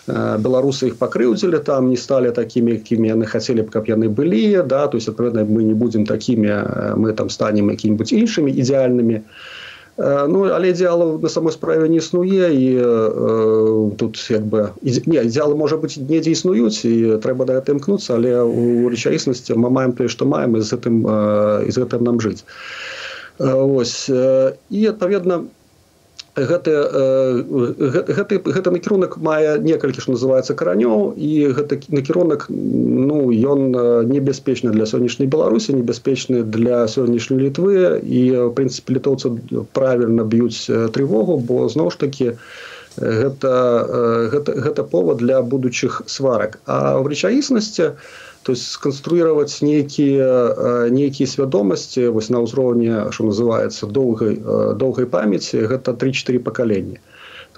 беларусы 0.07 0.93
іх 0.93 0.97
пакрыўдзілі 1.03 1.59
там 1.67 1.91
не 1.91 1.97
сталі 1.97 2.31
такімі 2.31 2.79
якімі 2.79 3.13
яны 3.15 3.27
хацелі 3.27 3.67
б 3.67 3.75
каб 3.75 3.91
яны 3.91 4.09
былі 4.09 4.63
да 4.67 4.87
то 4.87 4.97
есть 4.97 5.09
адпаведна 5.09 5.45
мы 5.45 5.63
не 5.67 5.75
будзем 5.75 6.07
такімі 6.07 6.97
мы 6.97 7.13
там 7.13 7.31
станем 7.31 7.71
якімі-нибудь 7.71 8.13
іншымі 8.13 8.51
ідэальнымі 8.53 9.23
то 9.23 9.67
Ну 9.99 10.45
але 10.53 10.77
ідэалу 10.77 11.17
на 11.19 11.29
самой 11.29 11.53
справе 11.53 11.89
не 11.89 11.97
існуе 12.05 12.53
і 12.53 12.67
э, 12.77 13.97
тут 13.97 14.21
як 14.29 14.45
бы 14.45 14.77
не 14.85 15.25
ідеалы 15.25 15.57
можа 15.57 15.81
быць 15.81 15.97
недзе 15.97 16.37
існуюць 16.37 16.85
і 16.85 17.17
трэба 17.25 17.49
да 17.49 17.57
гэта 17.57 17.73
імкнуцца 17.73 18.21
але 18.21 18.37
у 18.45 18.93
рэчаіснасці 18.93 19.57
мы 19.57 19.73
маем 19.73 19.97
тое 19.97 20.13
што 20.13 20.29
маем 20.29 20.53
і 20.57 20.61
з 20.61 20.77
гэтым 20.77 21.01
і 21.65 21.71
з 21.73 21.77
гэтым 21.81 22.05
нам 22.05 22.21
жыць 22.21 22.45
ось 23.41 24.13
і 24.13 24.81
адпаведна 24.93 25.49
гэты, 26.37 26.73
гэты, 28.13 28.39
гэты 28.45 28.71
накірунак 28.71 29.17
мае 29.17 29.57
некалькі 29.65 30.05
ж 30.05 30.13
называецца 30.13 30.53
каранёў 30.53 31.17
і 31.17 31.33
гэты 31.57 31.81
накірунак 31.89 32.47
ну 32.53 33.33
ён 33.33 33.73
небяспечны 34.13 34.71
для 34.77 34.85
сённяшняй 34.85 35.29
беларусі 35.33 35.73
небяспечны 35.73 36.45
для 36.45 36.85
сённяшняй 36.93 37.41
літвы 37.41 38.01
і 38.05 38.23
в 38.37 38.53
прынцыпе 38.53 39.01
літоўцы 39.01 39.33
правільна 39.73 40.29
б'юць 40.29 40.69
трывогу 40.93 41.41
бо 41.41 41.69
зноў 41.73 41.91
ж 41.97 42.05
таки 42.05 42.37
гэта 43.01 44.29
гэта, 44.33 44.53
гэта 44.53 44.85
повод 44.85 45.19
для 45.19 45.43
будучых 45.43 46.03
сварак. 46.07 46.61
А 46.67 46.97
в 47.01 47.07
рэчаіснасці 47.09 47.83
то 47.83 47.97
то 48.47 48.53
есть 48.53 48.71
сконструировать 48.71 49.59
некие 49.61 50.89
некие 50.91 51.27
свядомости 51.27 52.07
вось 52.07 52.31
на 52.31 52.47
ўзроўні 52.47 53.11
что 53.11 53.27
называется 53.27 53.91
доўгай 53.91 54.39
доўгай 54.79 55.07
памяти 55.11 55.67
гэта 55.67 55.99
3-4 55.99 56.39
пакалення 56.39 57.03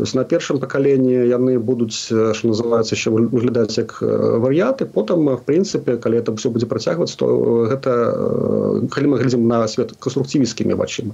то 0.01 0.05
есть 0.05 0.15
на 0.15 0.25
першым 0.25 0.61
пакаленні 0.65 1.29
яны 1.29 1.59
будуць 1.61 2.09
что 2.09 2.49
называется 2.49 2.97
еще 2.97 3.11
выглядаць 3.11 3.77
як 3.77 4.01
варыяты 4.01 4.89
потым 4.89 5.29
в 5.29 5.45
прынцыпе 5.45 6.01
калі 6.01 6.25
это 6.25 6.33
все 6.41 6.49
будзе 6.49 6.65
працягваць 6.65 7.13
то 7.21 7.69
гэта 7.69 8.89
калі 8.89 9.13
мы 9.13 9.21
глядзім 9.21 9.45
на 9.45 9.69
свет 9.69 9.93
канструктывіскімі 10.01 10.73
вачыма 10.73 11.13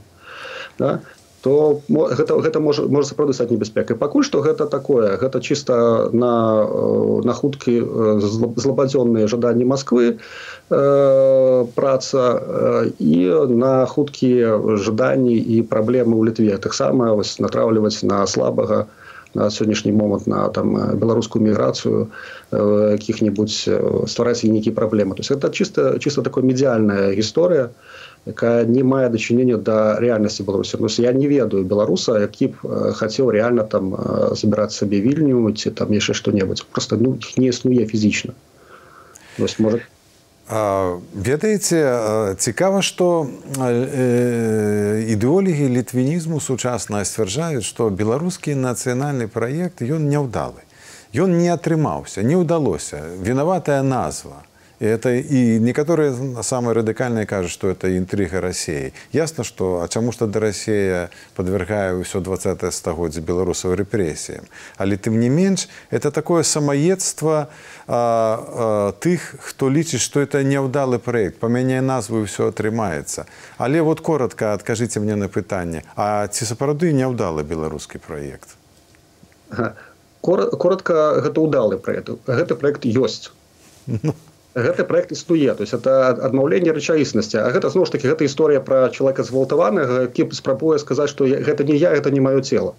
да? 0.79 1.01
То 1.45 1.85
гэта, 1.89 2.41
гэта 2.41 2.61
можа, 2.65 2.87
можа 2.89 3.11
сапраўды 3.13 3.37
стаць 3.37 3.53
небяспекай. 3.53 3.99
Пакуль 4.01 4.25
што 4.25 4.41
гэта 4.41 4.65
такое 4.65 5.21
гэта 5.21 5.45
чыста 5.45 6.09
на 6.09 6.65
на 7.21 7.35
хуткі 7.37 7.75
злабадзённыя 8.57 9.29
жаданні 9.29 9.69
Масквы 9.69 10.17
э, 10.17 11.67
праца 11.77 12.23
э, 12.33 12.91
і 12.97 13.21
на 13.61 13.85
хуткія 13.85 14.57
жаданні 14.81 15.37
і 15.37 15.61
праблемы 15.69 16.17
ў 16.17 16.33
літве. 16.33 16.57
Таксама 16.57 17.13
натраўліваць 17.13 18.01
на 18.09 18.25
слабага 18.25 18.89
на 19.35 19.51
сённяшні 19.51 19.93
момант 19.93 20.27
на 20.27 20.49
там 20.49 20.99
беларускую 20.99 21.45
міграцыю 21.45 22.09
э, 22.51 22.93
якіх-небудзь 22.99 23.69
ствараць 24.07 24.45
нейкія 24.45 24.75
праблемы. 24.75 25.15
То 25.15 25.23
есть 25.23 25.31
это 25.31 25.51
чыста 25.51 25.99
чыста 25.99 26.23
такое 26.23 26.45
медыяльная 26.45 27.15
гісторыя 27.15 27.69
то 27.69 27.75
якая 28.27 28.65
не 28.65 28.83
мае 28.83 29.09
дачынення 29.13 29.59
да 29.61 30.01
рэальнасці 30.01 30.45
беларусі. 30.45 30.79
Ну, 30.81 30.89
я 30.99 31.13
не 31.13 31.29
ведаю 31.29 31.65
беларуса 31.65 32.19
які 32.21 32.47
б 32.47 32.93
хацеў 32.97 33.31
реально 33.31 33.65
там 33.65 33.97
забіраць 34.33 34.73
сабе 34.73 35.01
вільню 35.01 35.53
ці 35.53 35.71
там 35.71 35.93
яшчэ 35.93 36.15
што-небудзь. 36.15 36.65
Просто 36.73 36.97
ну, 36.97 37.19
не 37.37 37.49
існуе 37.49 37.87
фізічна. 37.87 38.33
Может 39.39 39.85
ведаеце 40.49 42.37
цікава 42.37 42.83
што 42.83 43.27
ідэолегі 45.09 45.69
літвінізму 45.73 46.41
сучасна 46.41 47.05
сцвярджаюць 47.05 47.65
што 47.65 47.89
беларускі 47.89 48.55
нацыянальны 48.55 49.29
праект 49.29 49.81
ён 49.81 50.09
няўдалы. 50.09 50.61
Ён 51.15 51.39
не 51.39 51.49
атрымаўся 51.49 52.23
не 52.23 52.37
ўдалося. 52.37 53.01
Вінаватая 53.23 53.83
назва 53.83 54.45
это 54.87 55.15
и 55.15 55.59
некоторые 55.59 56.15
самые 56.43 56.75
радикальные 56.75 57.27
кажут, 57.27 57.51
что 57.51 57.69
это 57.69 57.97
интрига 57.97 58.41
России. 58.41 58.93
Ясно, 59.13 59.45
что 59.45 59.83
а 59.83 59.89
чему 59.89 60.13
что 60.13 60.27
до 60.27 60.41
Россия 60.41 61.11
подвергая 61.35 62.03
все 62.05 62.21
20-е 62.21 62.71
стагодие 62.71 63.23
белорусов 63.23 63.75
репрессиям. 63.79 64.45
Але 64.77 64.97
тем 64.97 65.21
не 65.21 65.29
меньше, 65.29 65.69
это 65.91 66.11
такое 66.11 66.43
самоедство 66.43 67.49
а, 67.87 68.93
а, 68.97 69.01
тых, 69.01 69.37
кто 69.49 69.71
лічит, 69.71 70.01
что 70.01 70.21
это 70.21 70.43
неудалый 70.45 70.99
проект. 70.99 71.39
Поменяя 71.39 71.81
назву 71.81 72.23
и 72.23 72.25
все 72.25 72.49
отрымается. 72.49 73.27
Але 73.59 73.81
вот 73.81 74.01
коротко 74.01 74.53
откажите 74.53 75.01
мне 75.01 75.17
на 75.17 75.29
питание. 75.29 75.83
А 75.97 76.27
ці 76.27 76.45
сапраўды 76.45 76.93
неудалы 76.93 77.43
белорусский 77.43 78.01
проект? 78.01 78.49
Коротко, 80.21 81.23
это 81.25 81.41
удалый 81.41 81.79
проект. 81.79 82.11
Гэты 82.27 82.55
проект 82.55 82.85
есть. 82.85 83.33
Гэты 84.55 84.85
проект 84.85 85.13
існуе. 85.13 85.55
То 85.55 85.63
есть 85.63 85.75
это 85.75 86.15
адмаўленне 86.15 86.71
рэчаіснасці. 86.73 87.43
А 87.43 87.51
гэта 87.51 87.71
зноў 87.75 87.87
ж 87.91 87.99
таки 87.99 88.07
гэта 88.07 88.23
гісторыя 88.25 88.61
про 88.63 88.89
человека 88.89 89.27
згвалтаванага 89.27 90.07
які 90.07 90.31
спрабуе 90.31 90.79
сказаць 90.79 91.11
что 91.11 91.27
гэта 91.27 91.65
не 91.65 91.75
я 91.75 91.91
это 91.91 92.11
не 92.15 92.21
маё 92.21 92.41
тело 92.41 92.75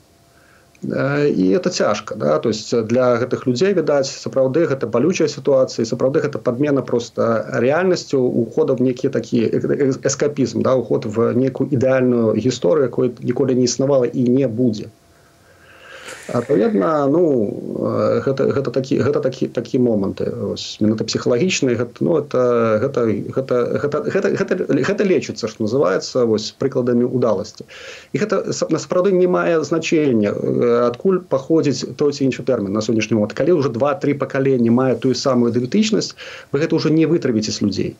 і 0.84 1.52
это 1.56 1.70
цяжка 1.70 2.16
да? 2.16 2.40
То 2.40 2.50
есть 2.50 2.72
для 2.88 3.18
гэтых 3.18 3.48
людзей 3.48 3.74
відаць 3.74 4.08
сапраўды 4.08 4.66
гэта 4.72 4.88
балючая 4.88 5.28
сітуацыя 5.28 5.86
сапраўды 5.86 6.22
гэта 6.22 6.40
подмена 6.40 6.82
просто 6.82 7.46
рэальнасцю 7.52 8.22
ухода 8.22 8.74
в 8.74 8.82
некі 8.82 9.10
такі 9.10 9.44
эскапізм 10.04 10.62
да? 10.62 10.76
Уход 10.76 11.06
в 11.06 11.34
некую 11.34 11.70
ідэальную 11.72 12.36
гісторыю 12.36 12.88
якой 12.88 13.12
ніколі 13.20 13.56
не 13.56 13.64
існавала 13.64 14.06
і 14.06 14.24
не 14.24 14.48
будзе 14.48 14.88
адпаведна 16.34 17.06
ну 17.12 17.24
гэта 18.26 18.50
гэта 18.50 18.72
такі 18.72 18.98
гэта 19.06 19.22
такі 19.22 19.48
такі 19.48 19.80
моманты. 19.80 20.32
Менавіта 20.82 21.06
псіхалагічныя 21.06 21.88
ну 22.02 22.18
это 22.18 22.80
гэта 22.82 23.06
гэта 23.06 23.56
гэта 23.78 23.98
гэта 24.10 24.28
гэта, 24.34 24.54
гэта 24.66 25.02
лечыцца 25.06 25.48
што 25.48 25.64
называется 25.64 26.26
вось 26.26 26.52
прыкладамі 26.58 27.06
удаласці 27.06 27.66
і 28.14 28.18
гэта 28.18 28.42
насправды 28.70 29.12
не 29.12 29.28
мае 29.28 29.62
значення 29.62 30.34
адкуль 30.90 31.22
паходзіць 31.22 31.94
той 31.96 32.12
ці 32.14 32.26
іншы 32.26 32.42
тэрмін 32.44 32.74
на 32.74 32.82
сённяшні 32.82 33.16
момант. 33.16 33.38
Калі 33.38 33.62
ўжо 33.62 33.70
два-тры 33.70 34.18
пакалення 34.18 34.72
мае 34.72 34.96
тую 34.96 35.14
самую 35.14 35.54
ідэнтычнасць 35.54 36.18
вы 36.52 36.66
гэта 36.66 36.76
ўжо 36.76 36.90
не 36.90 37.06
вытравіце 37.06 37.52
з 37.54 37.62
людзей. 37.62 37.92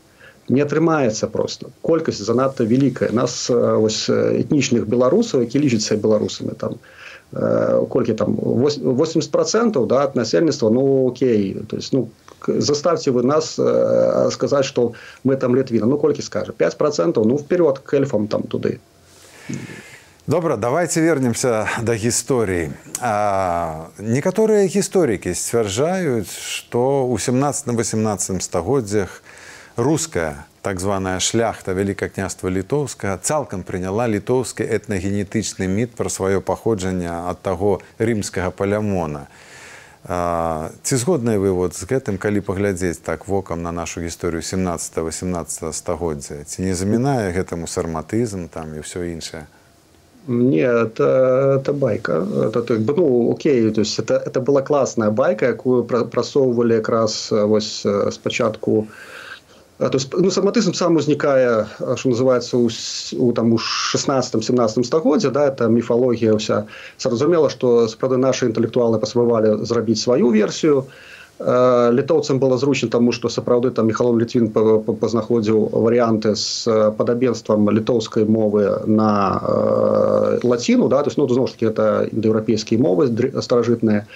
Не 0.50 0.62
атрымаецца 0.62 1.28
просто 1.30 1.74
колькасць 1.82 2.22
занадта 2.22 2.66
вялікая. 2.66 3.10
Нас 3.14 3.50
ось 3.50 4.10
этнічных 4.10 4.86
беларусаў 4.90 5.42
які 5.46 5.62
лічацца 5.62 5.98
беларусамі 5.98 6.54
там 6.58 6.78
у 6.78 6.80
Э, 6.80 7.05
колькі 7.89 8.15
там 8.15 8.35
80 8.35 9.31
процентов 9.31 9.87
да, 9.87 10.05
от 10.05 10.17
насельніцтва 10.17 10.71
ну 10.71 11.09
окей 11.09 11.57
то 11.69 11.77
есть 11.77 11.93
ну 11.93 12.09
заставьте 12.47 13.11
вы 13.11 13.23
нас 13.23 13.59
э, 13.59 14.31
сказать 14.31 14.65
что 14.65 14.93
мы 15.25 15.37
там 15.37 15.57
літвіна 15.57 15.87
ну 15.87 15.99
колькі 15.99 16.23
скажа 16.23 16.53
5 16.53 16.79
процентов 16.79 17.27
ну 17.27 17.37
вперед 17.37 17.79
к 17.79 17.97
эльфам 17.97 18.27
там 18.27 18.43
туды 18.43 18.79
добра 20.27 20.57
давайте 20.57 21.01
вернемся 21.01 21.69
до 21.83 21.93
гісторыі 21.93 22.71
некаторыя 23.99 24.67
гісторыкі 24.67 25.35
сцвярджаюць 25.35 26.31
что 26.31 27.07
у 27.07 27.19
17 27.19 27.67
18 27.69 28.43
стагоддзях 28.43 29.23
руская 29.77 30.47
так 30.66 30.80
званая 30.82 31.20
шляхта 31.22 31.78
вялікакняства 31.78 32.50
літоўскага 32.50 33.22
цалкам 33.22 33.62
прыняла 33.62 34.08
літоўскі 34.10 34.66
этнагенетычны 34.66 35.68
міт 35.70 35.94
пра 35.94 36.10
сваё 36.10 36.42
паходжанне 36.42 37.06
ад 37.06 37.38
таго 37.46 37.86
рымскага 38.02 38.50
палямона. 38.50 39.28
Ці 40.10 40.98
згодныя 40.98 41.38
вы 41.38 41.54
вот 41.54 41.78
з 41.78 41.86
гэтым 41.86 42.18
калі 42.18 42.42
паглядзець 42.42 42.98
так 42.98 43.30
вокам 43.30 43.62
на 43.62 43.70
нашу 43.70 44.02
гісторыю 44.02 44.42
17-18 44.42 45.70
стагоддзя 45.70 46.42
ці 46.50 46.66
не 46.66 46.74
замінае 46.74 47.30
гэтаму 47.38 47.70
сарматызм 47.70 48.50
там 48.50 48.74
і 48.74 48.82
ўсё 48.82 49.06
іншае 49.06 49.46
Не, 50.28 50.66
это, 50.66 51.62
это 51.62 51.74
байка. 51.74 52.26
Это, 52.50 52.74
бы, 52.74 52.94
ну, 52.98 53.30
окей, 53.30 53.70
то 53.70 53.82
есть 53.82 54.00
это, 54.00 54.16
это 54.18 54.42
была 54.42 54.64
классная 54.64 55.12
байка, 55.12 55.46
якую 55.46 55.84
просовывали 55.84 56.74
якраз 56.74 57.30
ось 57.32 57.86
спочатку 58.10 58.88
то 59.78 59.92
есть, 59.94 60.14
ну, 60.14 60.32
сарматызм 60.32 60.74
сам 60.74 60.96
узнікае 60.96 61.68
что 61.96 62.10
называется 62.10 62.58
у, 62.58 62.70
у 63.20 63.34
там 63.34 63.54
у 63.54 63.58
16-17 63.58 64.84
стагоддзя 64.84 65.32
да 65.32 65.48
это 65.48 65.68
міфалогія 65.68 66.36
вся 66.36 66.66
зразумела 66.98 67.50
что 67.50 67.88
справды 67.88 68.18
наши 68.18 68.48
інтэлектуалы 68.48 69.00
паспрабавалі 69.00 69.66
зрабіць 69.66 70.00
сваю 70.00 70.30
версію 70.32 70.86
літоўцам 71.40 72.40
было 72.40 72.58
зручна 72.58 72.88
таму 72.90 73.12
што 73.12 73.28
сапраўды 73.28 73.72
там 73.76 73.88
михалон 73.88 74.20
літвін 74.20 74.48
пазнаходзіў 74.56 75.68
варыянты 75.76 76.36
з 76.36 76.64
падабенствам 76.96 77.68
літоўскай 77.70 78.24
мовы 78.24 78.88
на 78.88 79.42
э, 79.44 80.40
лаціну 80.44 80.88
да 80.88 81.04
то 81.04 81.10
есть 81.12 81.18
ну 81.18 81.28
зноў 81.28 81.52
таки 81.52 81.66
это 81.66 82.08
індаеўрапейскія 82.08 82.80
мовы 82.80 83.12
старажытныя 83.42 84.08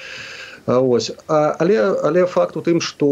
Ось. 0.65 1.11
А, 1.27 1.55
але, 1.59 1.95
але 2.03 2.25
факт 2.25 2.57
у 2.57 2.61
тым, 2.61 2.81
што 2.81 3.07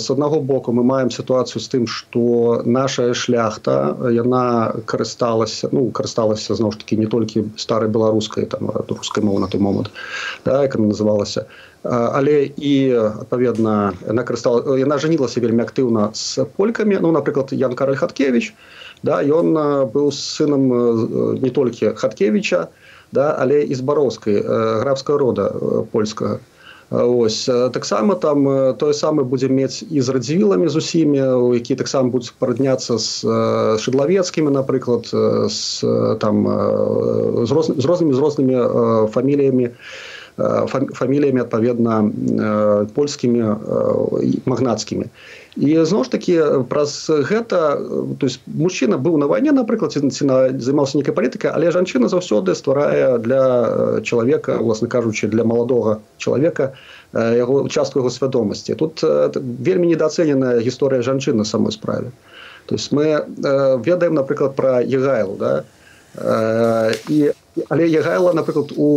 з 0.00 0.10
э, 0.10 0.12
аднаго 0.12 0.40
боку 0.40 0.72
мы 0.72 0.82
маем 0.84 1.10
сітуацыю 1.10 1.62
з 1.62 1.68
тым, 1.68 1.86
што 1.86 2.62
наша 2.64 3.14
шляхта 3.14 3.96
яна 4.12 4.74
карысталася 4.84 5.68
ну, 5.72 5.88
карысталася 5.90 6.54
зноў 6.54 6.72
ж 6.74 6.84
такі 6.84 6.98
не 7.00 7.06
толькі 7.06 7.44
старай 7.56 7.88
беларускай 7.88 8.46
там 8.46 8.70
рускай 8.88 9.24
мовы 9.24 9.40
на 9.40 9.48
той 9.48 9.60
момант 9.60 9.90
да, 10.44 10.62
як 10.62 10.76
называлася. 10.76 11.46
Але 11.82 12.50
і 12.56 12.74
адпаведна 13.22 13.94
яна 14.08 14.22
карыстала 14.26 14.76
яна 14.76 14.98
жанілася 14.98 15.40
вельмі 15.40 15.62
актыўна 15.62 16.10
з 16.12 16.44
полькамі 16.58 16.98
ну 17.00 17.12
напрыклад 17.12 17.54
ян 17.54 17.74
караль 17.78 17.96
хаткевич 17.96 18.52
да 19.02 19.22
ён 19.22 19.54
быў 19.94 20.10
сынам 20.12 20.68
не 21.38 21.50
толькі 21.50 21.94
хаткевича 21.94 22.68
да 23.12 23.34
але 23.38 23.62
і 23.62 23.74
з 23.74 23.80
бароўскай 23.80 24.42
графская 24.42 25.18
рода 25.18 25.52
польскага. 25.92 26.40
Ось 26.90 27.44
таксама 27.72 28.14
там 28.14 28.48
тое 28.80 28.94
самае 28.96 29.24
будзе 29.28 29.48
мець 29.52 29.84
і 29.84 30.00
з 30.00 30.08
радзівіламі 30.08 30.68
з 30.72 30.76
усімі 30.76 31.20
які 31.52 31.76
таксама 31.76 32.08
будуць 32.08 32.32
парадняцца 32.40 32.96
з 32.96 33.28
шыдлавецкімі 33.76 34.48
напрыклад 34.48 35.04
з 35.52 35.84
там 36.16 36.48
з, 37.44 37.50
роз, 37.52 37.68
з 37.76 37.84
рознымі 37.84 38.12
з 38.16 38.18
рознымі 38.18 38.56
фаміліямі 39.12 39.68
фаміліямі 40.38 41.42
адпаведна 41.42 42.06
польскімі 42.94 43.42
магнацкімі 44.46 45.06
і 45.58 45.70
зноў 45.82 46.06
ж 46.06 46.10
таки 46.14 46.38
праз 46.70 47.10
гэта 47.10 47.82
то 48.18 48.26
есть 48.26 48.40
мужчына 48.46 48.98
быў 49.02 49.18
на 49.18 49.26
вайне 49.26 49.50
напрыклад 49.50 49.92
ці 49.92 50.06
займаўся 50.06 50.98
нейкай 50.98 51.14
палітыкай 51.14 51.50
але 51.50 51.74
жанчына 51.74 52.06
заўсёды 52.06 52.54
стварае 52.54 53.18
для 53.18 53.42
чалавека 54.06 54.62
власна 54.62 54.86
кажучы 54.86 55.26
для 55.26 55.42
маладога 55.42 55.98
чалавека 56.18 56.78
яго 57.12 57.68
частку 57.68 58.00
яго 58.00 58.10
свядомасці. 58.10 58.74
Тут 58.74 59.02
вельмі 59.34 59.88
недоацэненая 59.88 60.60
гісторыя 60.60 61.02
жанчыны 61.02 61.44
самой 61.44 61.72
справе. 61.72 62.12
То 62.66 62.74
есть 62.74 62.92
мы 62.92 63.24
ведаем 63.84 64.14
напрыклад 64.14 64.54
про 64.56 64.82
егайлу 64.82 65.36
да? 65.36 65.64
І 67.08 67.32
але 67.68 67.88
егайла 67.88 68.32
напрыклад 68.32 68.72
у 68.76 68.88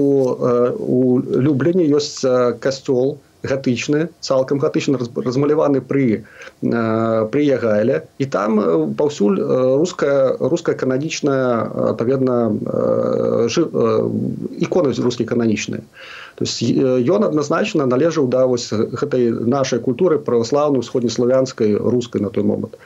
у 0.79 1.19
любленні 1.19 1.85
ёсць 1.89 2.21
касцёл 2.59 3.17
гатычны 3.43 4.09
цалкам 4.21 4.59
гатычна 4.61 4.97
размаляваны 4.97 5.81
пры 5.81 6.25
пры 6.61 7.41
ягайле. 7.41 8.05
І 8.21 8.25
там 8.25 8.93
паўсюль 8.93 9.41
руская 9.41 10.37
руская 10.39 10.75
кананічная 10.75 11.65
адпаведна 11.93 12.53
іконы 14.61 14.93
рускія 14.93 15.27
кананічныя 15.27 15.81
то 16.41 16.45
есть 16.45 16.63
ён 17.05 17.21
адназначна 17.21 17.85
належаў 17.85 18.25
да 18.25 18.47
вось 18.49 18.73
гэтай 18.73 19.29
нашай 19.29 19.77
культуры 19.77 20.17
праваслаўнай 20.17 20.81
усходнеславянскай 20.81 21.77
рускай 21.77 22.17
на 22.21 22.33
той 22.33 22.41
момант. 22.43 22.81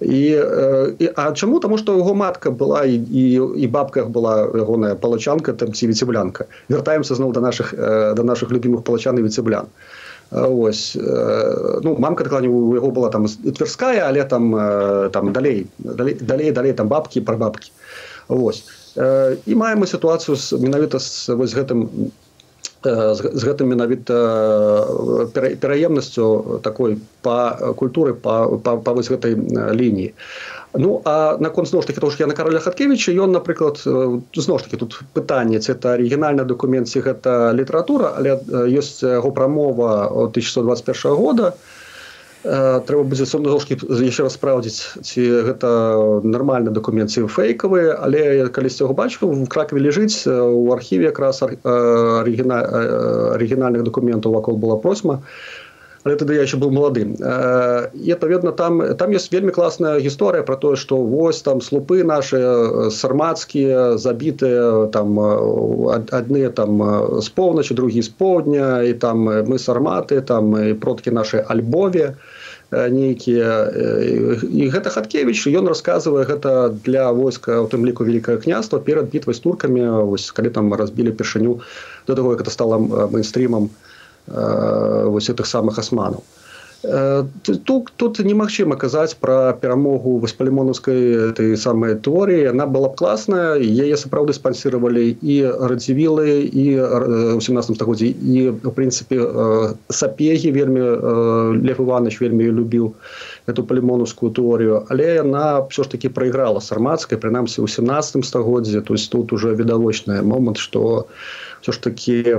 І, 0.00 0.40
і 0.98 1.10
а 1.12 1.32
чаму? 1.36 1.60
Таму 1.60 1.76
што 1.76 1.98
яго 2.00 2.14
матка 2.16 2.48
была 2.48 2.88
і, 2.88 2.96
і, 2.96 3.24
і 3.60 3.68
бабках 3.68 4.08
была 4.08 4.48
ягоная 4.56 4.94
палачанка 4.94 5.52
там 5.52 5.76
ці 5.76 5.86
віцеблянка. 5.92 6.48
Вяртаемся 6.72 7.12
зноў 7.12 7.36
да 7.36 7.44
наших 7.44 7.74
да 7.76 8.24
наших 8.24 8.48
любімых 8.48 8.80
палачан 8.88 9.20
і 9.20 9.22
віцеблян. 9.28 9.68
Ось 10.32 10.96
ну 10.96 11.96
мамка 12.00 12.24
такая 12.24 12.48
у 12.48 12.72
яго 12.72 12.88
была 12.88 13.12
там 13.12 13.28
тверская 13.28 14.08
але 14.08 14.24
там 14.24 14.48
там 15.12 15.32
далей 15.36 15.66
далей 15.76 16.16
далей, 16.16 16.52
далей 16.52 16.72
там 16.72 16.88
бабкі 16.88 17.20
пра 17.20 17.36
бабкі 17.36 17.68
ось 18.28 18.64
і 18.96 19.54
маем 19.54 19.84
сітуацыю 19.84 20.40
з 20.40 20.56
менавіта 20.56 20.98
з 20.98 21.28
вось 21.36 21.52
гэтым 21.52 22.08
з, 22.84 23.30
з 23.32 23.42
гэтым 23.48 23.72
менавіта 23.72 24.14
пераемнасцю 25.34 26.60
такой 26.62 26.98
па 27.22 27.72
культуры 27.76 28.14
па, 28.14 28.46
па, 28.58 28.76
па 28.76 28.92
вось 28.92 29.08
гэтай 29.08 29.34
лініі. 29.72 30.12
Ну 30.74 31.00
а 31.04 31.36
наконт 31.38 31.68
зноў 31.70 31.82
ж 31.82 31.86
таки 31.86 32.00
того 32.00 32.10
ж 32.10 32.16
я 32.20 32.26
на 32.26 32.34
кароля 32.34 32.58
хаткевича 32.58 33.14
ён 33.14 33.30
напрыклад 33.30 33.78
зноў 34.34 34.58
ж 34.58 34.64
таки 34.66 34.76
тут 34.76 34.98
пытанне 35.14 35.62
ці 35.62 35.72
это 35.72 35.94
арыгінальны 35.94 36.44
документ 36.44 36.90
ці 36.90 37.00
гэта 37.00 37.54
літаратура 37.54 38.10
але 38.18 38.42
ёсць 38.50 39.06
яго 39.06 39.30
прамова 39.30 40.10
1121 40.10 41.14
года 41.14 41.54
трэба 42.44 43.02
будзе 43.08 43.24
сумножкі 43.26 43.76
яшчэ 43.88 44.28
раз 44.28 44.36
спраўдзіць 44.36 45.00
ці 45.00 45.22
гэта 45.48 45.68
нармальны 46.20 46.74
документ 46.76 47.08
ці 47.10 47.24
фейкавыя 47.24 47.96
але 47.96 48.48
калісьці 48.52 48.84
яго 48.84 48.96
бачу 49.00 49.32
в 49.32 49.48
кракве 49.48 49.80
лежыць 49.80 50.28
у 50.28 50.68
архіве 50.76 51.08
якраз 51.08 51.40
арыгіна 51.42 52.60
арыгінальных 53.36 53.84
документаў 53.88 54.36
вакол 54.36 54.60
была 54.60 54.76
просьма 54.76 55.22
тады 56.04 56.34
я 56.34 56.42
еще 56.42 56.58
был 56.60 56.70
молодым 56.70 57.16
і 57.16 58.12
адпаведна 58.12 58.52
там 58.52 58.96
там 58.96 59.10
есть 59.16 59.32
вельмі 59.32 59.50
класная 59.50 59.96
гісторыя 60.00 60.42
про 60.42 60.56
тое 60.56 60.76
что 60.76 61.00
вось 61.00 61.40
там 61.40 61.64
слупы 61.64 62.04
наши 62.04 62.44
сармацкія 62.90 63.96
забітыя 63.96 64.92
там 64.92 65.18
адны 65.88 66.50
там 66.50 66.76
з 67.24 67.28
поўначы 67.28 67.74
другі 67.74 68.02
з 68.02 68.08
поўдня 68.08 68.82
і 68.84 68.92
там 68.92 69.24
мы 69.48 69.56
сарматы 69.56 70.20
там 70.20 70.52
і 70.60 70.74
продкі 70.74 71.10
нашай 71.10 71.40
альбове 71.40 72.16
нейкія 72.90 73.70
і 74.42 74.68
гэта 74.74 74.90
хаткевич 74.90 75.46
ён 75.48 75.68
рассказывае 75.70 76.24
гэта 76.26 76.74
для 76.84 77.10
войска 77.12 77.60
у 77.62 77.68
тым 77.70 77.86
ліку 77.86 78.04
великкае 78.04 78.36
княства 78.42 78.78
перад 78.78 79.10
бітвай 79.14 79.34
з 79.34 79.44
туркамі 79.46 79.84
вось 80.10 80.30
калі 80.30 80.50
там 80.50 80.74
разбілі 80.74 81.12
першыню 81.12 81.60
до 82.06 82.14
того 82.14 82.34
як 82.34 82.42
это 82.42 82.50
стала 82.50 82.78
мейнстрімам 82.78 83.70
вось 84.26 85.28
гэтых 85.30 85.46
самых 85.46 85.78
асманаў. 85.78 86.24
Тут, 86.84 87.92
тут 87.96 88.18
немагчыма 88.20 88.76
казаць 88.76 89.16
пра 89.20 89.56
перамогу 89.60 90.18
васпалімонаўскай 90.20 91.32
той 91.36 91.56
самай 91.56 91.96
тэорыі. 91.96 92.50
Яна 92.52 92.66
была 92.68 92.92
б 92.92 92.98
класная 93.00 93.56
яе 93.56 93.96
сапраўды 93.96 94.36
спансіравалі 94.36 95.16
і 95.22 95.36
радзівілы 95.72 96.44
і 96.44 96.66
у 97.36 97.40
17 97.40 97.76
стагоддзі 97.76 98.10
і 98.12 98.36
у 98.52 98.72
прынцыпе 98.74 99.16
сапегі 99.88 100.52
вельмі 100.52 100.84
лев 101.64 101.80
иванович 101.80 102.20
вельмі 102.20 102.52
любіў 102.52 102.92
эту 103.48 103.64
палімонаўскую 103.64 104.32
тэорыю. 104.36 104.84
Але 104.92 105.20
яна 105.24 105.64
ўсё 105.64 105.88
ж 105.88 105.96
таки 105.96 106.12
прайграла 106.12 106.60
сармацкай 106.60 107.16
прынамсі 107.16 107.64
ў 107.64 107.68
17 107.68 108.24
стагоддзе 108.24 108.84
то 108.84 108.92
есть 108.92 109.08
тут 109.08 109.32
уже 109.32 109.54
відавочная 109.54 110.22
момант 110.22 110.58
что 110.58 111.08
у 111.08 111.53
все 111.64 111.72
ж 111.72 111.80
таки 111.80 112.36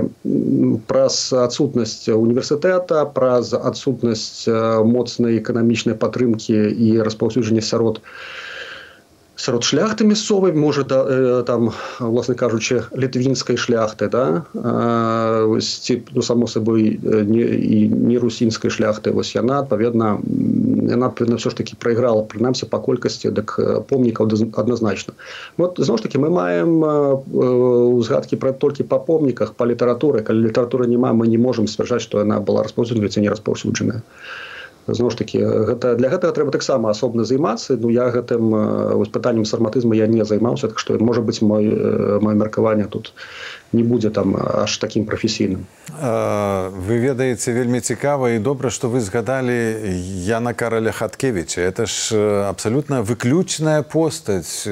праз 0.86 1.32
адсутнасць 1.34 2.06
універсітэта 2.14 3.02
праз 3.10 3.50
адсутнасць 3.58 4.46
моцнай 4.86 5.42
эканамічнай 5.42 5.98
падтрымки 5.98 6.54
і 6.70 7.02
распаўсюджання 7.02 7.64
сярод 7.66 7.98
сярод 9.36 9.64
шляхты 9.64 10.04
мясцовай 10.04 10.52
можа 10.52 10.84
да, 10.84 11.04
э, 11.08 11.42
там 11.46 11.70
власна 12.00 12.34
кажучы 12.34 12.84
літвінскай 12.92 13.56
шляхты 13.56 14.08
да? 14.08 14.44
Ці 15.60 16.02
ну, 16.12 16.22
само 16.22 16.46
сабой 16.46 16.98
не, 17.02 17.40
і 17.40 17.88
не 17.88 18.18
русінскай 18.18 18.70
шляхты. 18.70 19.12
Вось 19.12 19.34
яна 19.34 19.60
адпаведна 19.60 20.18
яна 20.88 21.12
на 21.18 21.36
все 21.36 21.50
ж 21.50 21.56
таки 21.56 21.76
прайграла 21.78 22.22
прынамсі 22.24 22.66
па 22.66 22.78
колькасці 22.78 23.30
дык 23.30 23.60
помнікаў 23.88 24.32
адназначна. 24.56 25.14
Вот 25.56 25.78
зноў 25.78 25.98
ж 25.98 26.02
таки 26.08 26.18
мы 26.18 26.30
маем 26.30 26.80
узгадкі 28.00 28.36
пра 28.36 28.52
толькі 28.52 28.84
па 28.84 28.98
помніках 28.98 29.52
па 29.54 29.66
літаратуры. 29.66 30.22
Калі 30.22 30.48
літаратуры 30.48 30.88
няма 30.88 31.12
мы 31.12 31.28
не 31.28 31.38
можемм 31.38 31.68
сцвярджаць 31.68 32.02
што 32.02 32.24
яна 32.24 32.40
была 32.40 32.64
распаўсюджваецца 32.64 33.20
не 33.20 33.28
распаўсюджаная 33.28 34.00
зноў 34.86 35.10
ж 35.10 35.16
таки 35.16 35.38
гэта 35.42 35.94
для 35.96 36.08
гэтага 36.08 36.32
трэба 36.32 36.50
таксама 36.50 36.90
асобна 36.90 37.24
займацца. 37.24 37.76
Ну 37.76 37.88
я 37.90 38.10
гэтым 38.10 38.50
вось 38.96 39.08
пытаннем 39.08 39.44
сарматызму 39.44 39.94
я 39.94 40.06
не 40.06 40.24
займаўся 40.24 40.68
так 40.68 40.78
што 40.78 40.98
можа 40.98 41.20
быть 41.20 41.42
мой 41.42 41.66
мое 42.20 42.34
меркаванне 42.34 42.86
тут 42.86 43.12
не 43.72 43.82
будзе 43.82 44.10
там 44.10 44.36
аж 44.36 44.78
таким 44.78 45.06
прафесійным. 45.06 45.66
Вы 46.86 46.98
ведаеце 46.98 47.52
вельмі 47.52 47.80
цікава 47.80 48.30
і 48.30 48.38
добра 48.38 48.70
што 48.70 48.88
вы 48.88 49.00
згадалі 49.00 49.56
Яна 50.26 50.54
караля 50.54 50.92
хаткевича 50.92 51.60
это 51.60 51.86
ж 51.86 52.16
абсалютна 52.48 53.02
выключная 53.02 53.82
постаць 53.82 54.66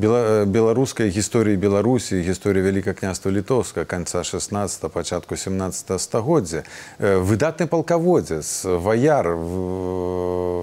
беларускай 0.00 1.10
гісторыі 1.12 1.60
беларусі 1.60 2.20
гісторыі 2.24 2.64
вяліка 2.64 2.94
княства 2.96 3.30
літоўска 3.30 3.84
канца 3.84 4.24
16 4.24 4.92
пачатку 4.92 5.36
17 5.36 6.00
стагоддзя 6.00 6.64
выдатны 6.98 7.66
палкаводзец 7.66 8.64
ваяр 8.64 9.36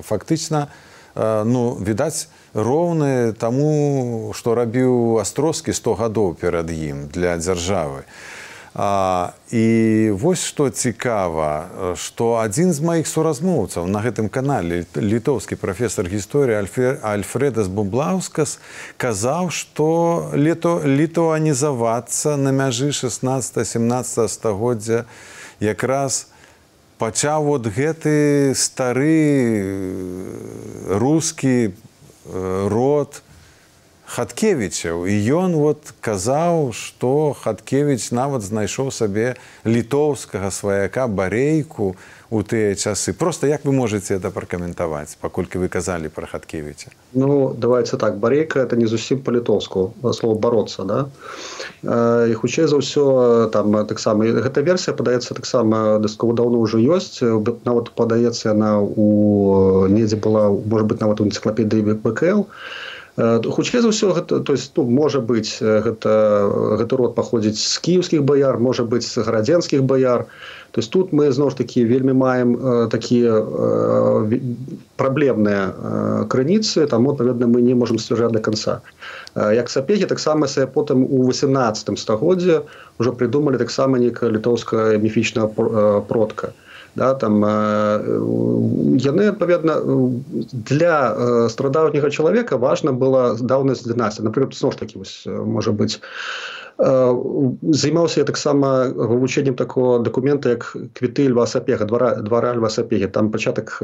фактычна 0.02 0.68
ну 1.16 1.78
відаць 1.78 2.30
роўны 2.54 3.34
таму 3.38 4.34
што 4.34 4.56
рабіў 4.58 5.22
астроскі 5.22 5.74
100 5.74 5.96
гадоў 6.02 6.34
перад 6.34 6.74
ім 6.74 7.06
для 7.14 7.38
дзяржавы 7.38 8.06
а, 8.06 8.37
і 8.78 9.66
вось 10.14 10.44
што 10.46 10.70
цікава 10.70 11.96
што 11.98 12.38
адзін 12.38 12.74
з 12.78 12.86
маіх 12.86 13.10
суразмоўцаў 13.10 13.90
на 13.90 14.06
гэтым 14.06 14.30
канале 14.30 14.86
літоўскі 14.94 15.58
прафесор 15.58 16.06
гісторыі 16.06 16.62
альфредас 17.02 17.74
бублаускас 17.74 18.62
казаў 19.02 19.50
што 19.50 20.30
лето 20.38 20.86
літуанізавацца 20.86 22.38
на 22.38 22.54
мяжы 22.54 22.94
16 22.94 23.66
17 23.66 24.30
стагоддзя 24.30 25.10
якраз 25.58 26.30
пачаў 27.02 27.50
вот 27.50 27.66
гэты 27.66 28.54
стары 28.54 29.66
рускі 30.86 31.74
род 32.30 33.26
хаткевічаў 34.08 35.04
і 35.04 35.16
ён 35.36 35.60
вот 35.60 35.92
казаў 36.00 36.72
што 36.72 37.36
хаткевич 37.36 38.12
нават 38.16 38.42
знайшоў 38.42 38.88
сабе 38.96 39.36
літоўскага 39.68 40.48
сваяка 40.48 41.12
барейку 41.12 41.96
у 42.30 42.44
тыя 42.44 42.76
часы. 42.76 43.14
Просто 43.14 43.48
як 43.48 43.64
вы 43.66 43.72
можете 43.72 44.16
это 44.16 44.32
пракаментаваць 44.32 45.16
паколькі 45.20 45.60
вы 45.60 45.68
казалі 45.68 46.08
про 46.08 46.28
хаткевича? 46.28 46.92
Ну 47.14 47.54
давайте 47.58 47.98
так. 47.98 48.18
Барейка 48.18 48.60
это 48.60 48.76
не 48.76 48.88
зусім 48.88 49.20
по-літоўску 49.20 49.94
слово 50.14 50.40
бороться 50.40 50.84
да? 50.84 51.06
І 52.28 52.34
хутчэй 52.34 52.68
за 52.68 52.80
ўсё 52.80 53.52
там 53.52 53.76
таксама 53.88 54.24
гэта 54.24 54.64
версія 54.64 54.96
падаецца 54.96 55.36
таксама 55.36 56.00
дыскова 56.00 56.32
даўно 56.32 56.64
ўжо 56.64 56.80
ёсць. 56.80 57.20
Нават 57.68 57.92
падаецца 57.92 58.56
яна 58.56 58.80
у 58.80 59.88
недзе 59.88 60.16
была 60.16 60.48
может 60.48 60.88
быть 60.88 61.00
нават 61.04 61.20
у 61.20 61.28
энцыклапедыі 61.28 62.00
бкл 62.00 62.48
хутчэй 63.18 63.82
за 63.82 63.90
ўсё 63.90 64.14
гэта 64.14 64.46
то 64.46 64.54
есть 64.54 64.78
ну, 64.78 64.86
можа 64.86 65.26
быць 65.26 65.58
гэта 65.58 66.12
гэты 66.78 66.94
род 67.02 67.16
паходзіць 67.18 67.58
з 67.58 67.82
кіеўскіх 67.82 68.22
баяр 68.22 68.62
можа 68.62 68.86
быць 68.86 69.10
з 69.10 69.26
гарадзенскіх 69.26 69.82
баяр 69.82 70.30
то 70.72 70.78
есть 70.82 70.94
тут 70.94 71.10
мы 71.10 71.32
зноў 71.34 71.50
ж 71.50 71.58
такі 71.58 71.90
вельмі 71.90 72.14
маем 72.14 72.54
э, 72.54 72.88
такія 72.94 73.42
э, 73.42 74.40
праблемныя 75.02 75.74
э, 75.74 76.26
крыніцы 76.30 76.86
там 76.86 77.10
адпаведна 77.10 77.50
мы 77.50 77.66
не 77.66 77.74
можемм 77.74 77.98
сцвярджаць 77.98 78.38
до 78.38 78.40
конца 78.40 78.86
э, 79.34 79.56
як 79.58 79.74
сапегі 79.74 80.06
таксама 80.06 80.46
се 80.46 80.70
потым 80.70 81.02
у 81.10 81.26
18 81.26 81.98
стагоддзе 81.98 82.62
ўжо 83.02 83.18
придумалі 83.18 83.58
таксама 83.58 83.98
некая 83.98 84.30
літоўская 84.30 85.02
міфічная 85.02 85.50
э, 85.50 86.02
продка. 86.06 86.54
то 86.54 86.67
да, 86.98 87.14
там 87.14 87.40
яны 89.06 89.30
адпаведна 89.32 89.78
для 90.72 90.96
страдаўняга 91.54 92.10
чалавека 92.10 92.58
важна 92.58 92.92
была 92.92 93.38
даўнасць 93.38 93.86
дынастыя 93.88 94.26
напрыклад 94.26 94.58
зноў 94.58 94.74
ж 94.74 94.82
такі 94.84 95.04
вось 95.04 95.18
можа 95.28 95.72
быць 95.72 96.02
займаўся 96.78 98.20
я 98.22 98.26
таксама 98.26 98.86
вывучэннем 98.94 99.56
такого 99.56 100.00
документа 100.00 100.50
як 100.50 100.78
квіты 100.94 101.28
льва 101.28 101.48
сапега 101.48 101.86
двара 101.86 102.16
двара 102.22 102.54
льва 102.54 102.70
сапегі 102.70 103.08
там 103.08 103.32
пачатак 103.32 103.82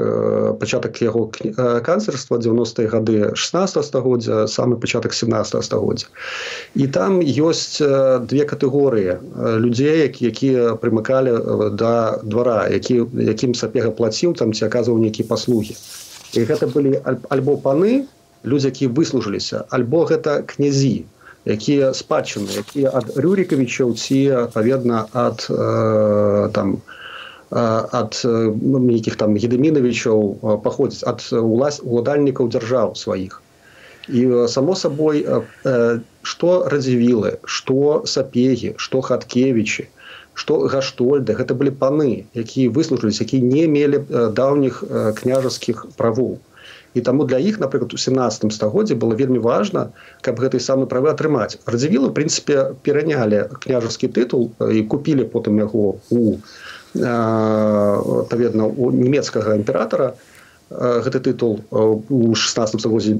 пачатак 0.60 1.02
яго 1.02 1.32
канцерства 1.82 2.38
90-е 2.38 2.88
гады 2.88 3.36
16 3.36 3.86
стагоддзя 3.86 4.46
самы 4.48 4.78
пачатак 4.78 5.14
17 5.14 5.64
стагоддзя. 5.64 6.06
І 6.76 6.88
там 6.88 7.20
ёсць 7.22 7.82
две 8.30 8.46
катэгорыі 8.46 9.18
людзей 9.58 10.06
які 10.06 10.30
якія 10.30 10.76
прымыкалі 10.78 11.74
да 11.74 12.22
двара 12.22 12.70
які 12.70 13.10
якім 13.18 13.56
сапега 13.56 13.90
плаціў 13.90 14.38
там 14.38 14.54
ці 14.54 14.70
аказваў 14.70 15.02
нейкія 15.02 15.26
паслугі. 15.26 15.74
І 16.38 16.46
гэта 16.46 16.70
былі 16.70 17.02
альбо 17.30 17.58
паны 17.58 18.06
людзі 18.46 18.70
які 18.70 18.94
выслужыліся 18.94 19.66
альбо 19.74 20.06
гэта 20.06 20.46
князі 20.46 21.10
якія 21.46 21.92
спадчыны 21.94 22.50
якія 22.60 22.92
ад 22.94 23.14
рюрікавічаў 23.20 23.94
ці 24.00 24.20
адпаведна 24.48 25.08
ад 25.14 25.48
э, 25.50 26.50
там 26.54 26.82
ад 27.54 28.18
ну, 28.26 28.80
нейкіх 28.80 29.16
там 29.16 29.36
гедемінавічаў 29.38 30.60
паходзіць 30.66 31.06
ад 31.06 31.22
улас 31.38 31.82
уладальнікаў 31.86 32.50
дзяржаў 32.50 32.96
сваіх. 32.98 33.42
І 34.10 34.48
само 34.50 34.76
сабой 34.76 35.22
што 36.24 36.50
радзівілы 36.74 37.38
што 37.46 38.02
сапегі 38.10 38.74
што 38.78 39.02
хаткевічы 39.02 39.86
што 40.34 40.66
гаштольды 40.74 41.38
гэта 41.38 41.54
былі 41.54 41.72
паны 41.84 42.26
якія 42.34 42.74
выслужыліся 42.74 43.24
якія 43.28 43.46
не 43.46 43.68
мелі 43.70 44.02
даўніх 44.40 44.84
княжаскіх 45.22 45.86
правоў 46.00 46.40
і 46.94 47.02
таму 47.02 47.26
для 47.26 47.38
іх 47.38 47.60
напрыклад 47.60 47.94
у 47.94 47.98
17 47.98 48.54
стагоддзе 48.54 48.96
было 48.96 49.14
вельмі 49.14 49.40
важна 49.40 49.92
каб 50.22 50.40
гэтай 50.40 50.60
самы 50.60 50.86
правы 50.88 51.10
атрымаць. 51.14 51.58
Радзівілы 51.66 52.14
прынцыпе 52.14 52.74
перанялі 52.84 53.50
княжаскі 53.64 54.08
тытул 54.14 54.52
і 54.60 54.84
купілі 54.84 55.26
потым 55.26 55.58
яго 55.60 55.98
у 56.10 56.38
паведна 56.94 58.70
у 58.70 58.92
нямецкага 58.92 59.58
імператора 59.58 60.14
гэты 60.74 61.20
тытул 61.20 61.60
у 61.70 62.34
16 62.34 62.82
стагоддзе 62.82 63.18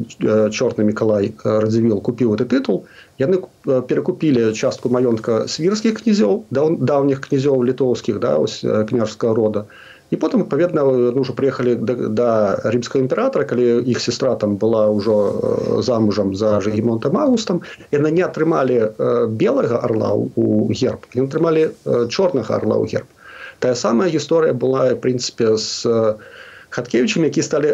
чорны 0.50 0.86
мікалай 0.90 1.34
радзівіл 1.44 2.02
купіў 2.02 2.34
гэты 2.34 2.46
тытул. 2.50 2.86
Яны 3.18 3.42
перакупілі 3.66 4.54
частку 4.54 4.90
маёнтка 4.90 5.46
свірскіх 5.48 6.02
князёў 6.02 6.46
даўніх 6.52 7.22
князёў 7.26 7.66
літоўскіх 7.66 8.22
да 8.22 8.38
ось 8.38 8.62
княжскага 8.62 9.34
рода. 9.34 9.66
і 9.66 9.93
і 10.14 10.18
потым 10.22 10.46
адпаведна 10.46 10.86
ну, 10.86 11.22
ўжо 11.26 11.34
прыехалі 11.34 11.74
да, 11.82 11.94
да 12.20 12.30
рымскага 12.70 13.02
імператора 13.02 13.50
калі 13.50 13.82
іх 13.90 13.98
сестра 14.04 14.36
там 14.38 14.58
была 14.62 14.86
ўжо 14.94 15.82
замужам 15.82 16.36
за 16.38 16.62
жгемонтам 16.62 17.18
августам 17.18 17.66
яны 17.96 18.14
не 18.14 18.22
атрымалі 18.22 18.78
белага 19.42 19.82
орла 19.82 20.14
у 20.14 20.70
герб 20.70 21.10
ён 21.18 21.32
атрымалі 21.32 21.66
чорнага 22.14 22.62
орла 22.62 22.78
ў 22.78 22.86
герб. 22.94 23.10
Тая 23.64 23.74
самая 23.80 24.12
гісторыя 24.14 24.54
была 24.54 24.94
прынцыпе 25.00 25.56
з 25.58 25.90
хаткевичамі 26.74 27.30
які 27.30 27.46
сталі 27.46 27.70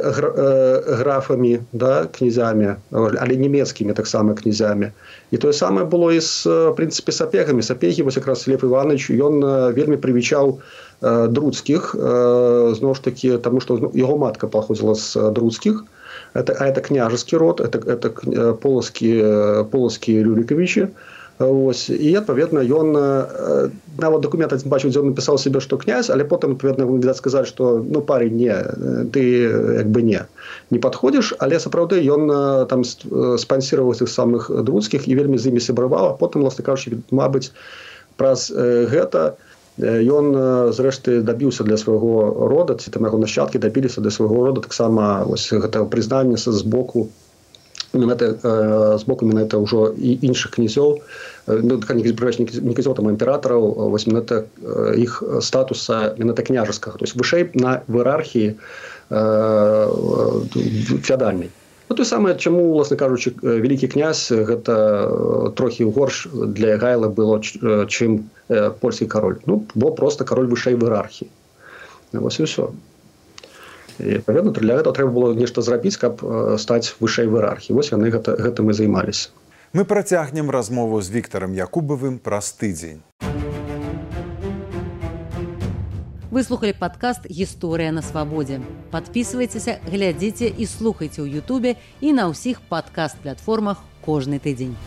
графамі 1.00 1.60
да 1.72 2.06
князямі 2.12 2.76
але 2.92 3.36
нямецкімі 3.36 3.96
таксама 3.96 4.36
князямі 4.36 4.92
і 5.32 5.38
тое 5.38 5.54
самае 5.56 5.88
было 5.88 6.12
і 6.12 6.20
з 6.20 6.44
прынцыпе 6.76 7.16
сапегамі 7.16 7.64
сапегі 7.64 8.04
вось 8.04 8.20
якраз 8.20 8.48
лев 8.52 8.68
иванович 8.68 9.08
ён 9.16 9.40
вельмі 9.72 9.98
прывічаў 10.04 10.60
у 10.60 10.60
друцкіх 11.02 11.96
зноў 11.96 12.94
ж 12.96 13.04
такі 13.04 13.38
таму 13.40 13.64
што 13.64 13.80
яго 13.96 14.18
матка 14.20 14.48
паходзіла 14.48 14.96
з 14.96 15.32
друцкіх 15.32 15.84
это 16.34 16.56
а 16.60 16.68
это 16.68 16.82
княжаскі 16.82 17.38
род 17.38 17.62
это 17.64 17.80
это 17.80 18.12
поласкі 18.60 19.24
поласкі 19.72 20.20
люрікавічы 20.24 20.92
ось. 21.40 21.90
І 21.90 22.16
адпаведна 22.20 22.62
ён 22.62 22.92
нават 24.00 24.22
документ 24.22 24.54
бачыў 24.68 24.92
дзе 24.92 25.04
напісаў 25.04 25.40
себе 25.40 25.64
што 25.64 25.80
князь 25.80 26.10
але 26.12 26.24
потым 26.24 26.56
адпаведна 26.60 26.86
відаць 26.86 27.18
сказаць 27.18 27.48
што 27.48 27.80
ну 27.80 28.02
парень 28.02 28.36
не 28.36 28.56
ты 29.16 29.24
як 29.80 29.88
бы 29.88 30.04
не 30.04 30.26
не 30.70 30.80
падходзіш 30.80 31.36
але 31.40 31.60
сапраўды 31.60 32.04
ён 32.04 32.28
там 32.68 32.84
спансіраваў 32.84 33.96
тых 33.96 34.10
самых 34.12 34.52
друцкіх 34.52 35.08
і 35.08 35.16
вельмі 35.16 35.38
з 35.38 35.52
імі 35.52 35.64
сябраваў 35.64 36.18
потым 36.20 36.44
ласна 36.44 36.64
кажучы 36.64 37.00
Мабыць 37.12 37.52
праз 38.20 38.52
гэта 38.52 39.40
то 39.40 39.50
ён 39.80 40.72
зрэшты 40.76 41.22
дабіўся 41.24 41.64
для 41.64 41.78
свайго 41.78 42.48
рода 42.52 42.76
ці 42.76 42.92
там 42.92 43.08
яго 43.08 43.18
нашчадкі 43.18 43.60
дабіліся 43.64 44.02
для 44.02 44.12
свайго 44.12 44.46
рода 44.46 44.62
таксама 44.62 45.24
вось 45.24 45.48
гэта 45.54 45.86
прызнання 45.88 46.36
з 46.36 46.62
боку 46.64 47.08
гэта 47.94 48.98
з 48.98 49.04
боку 49.04 49.26
менавіта 49.26 49.58
ўжо 49.58 49.94
і 49.98 50.20
іншых 50.22 50.52
князёў 50.58 51.02
ну, 51.48 51.78
не 51.78 52.74
казёў 52.74 52.94
там 52.96 53.10
імператараў 53.10 53.90
вось 53.90 54.08
менавіта 54.08 54.46
іх 54.96 55.24
статуса 55.42 56.14
менавіта 56.18 56.44
княжаскага 56.44 56.98
то 56.98 57.06
есть 57.06 57.16
вышэй 57.16 57.50
на 57.56 57.82
іерархіі 57.90 58.56
феадальнай 61.02 61.50
Ну, 61.90 61.96
то 61.96 62.06
самае 62.06 62.38
чаму 62.38 62.62
уласна 62.70 62.98
кажучы 63.02 63.34
вялікі 63.42 63.90
князь 63.90 64.30
гэта 64.30 65.50
трохі 65.58 65.90
горш 65.90 66.28
для 66.30 66.78
гайла 66.78 67.10
было 67.10 67.42
чым 67.42 68.30
польскі 68.80 69.10
кароль 69.10 69.42
ну 69.50 69.66
бо 69.74 69.90
просто 69.92 70.26
кароль 70.26 70.46
вышэй 70.46 70.78
в 70.78 70.86
іерархіі 70.86 71.30
вось 72.14 72.40
і 72.40 72.46
і 72.46 72.89
паведна 74.26 74.52
для 74.52 74.80
этого 74.80 74.96
трэба 74.96 75.12
было 75.12 75.34
нешта 75.34 75.62
зрабіць 75.62 75.98
каб 75.98 76.24
стаць 76.58 76.96
вышэй 77.00 77.28
в 77.28 77.38
іерархі 77.38 77.74
вось 77.74 77.92
яны 77.92 78.10
гэта 78.10 78.40
гэтым 78.40 78.72
і 78.72 78.74
займаліся. 78.74 79.30
Мы 79.74 79.86
працягнем 79.86 80.50
размову 80.50 81.02
з 81.02 81.12
Віктором 81.14 81.54
Якубавым 81.54 82.18
праз 82.18 82.58
тыдзень. 82.58 83.04
Выслухали 86.32 86.74
подкаст 86.78 87.26
гісторыя 87.26 87.92
на 87.92 88.02
свабодзе 88.02 88.62
подписывайтеся 88.94 89.82
глядзіце 89.86 90.50
і 90.50 90.66
слухайте 90.66 91.26
ў 91.26 91.42
Ютубе 91.42 91.76
і 92.02 92.14
на 92.14 92.30
ўсіх 92.30 92.62
падкаст 92.70 93.18
платформах 93.26 93.82
кожны 94.06 94.38
тыдзень 94.38 94.78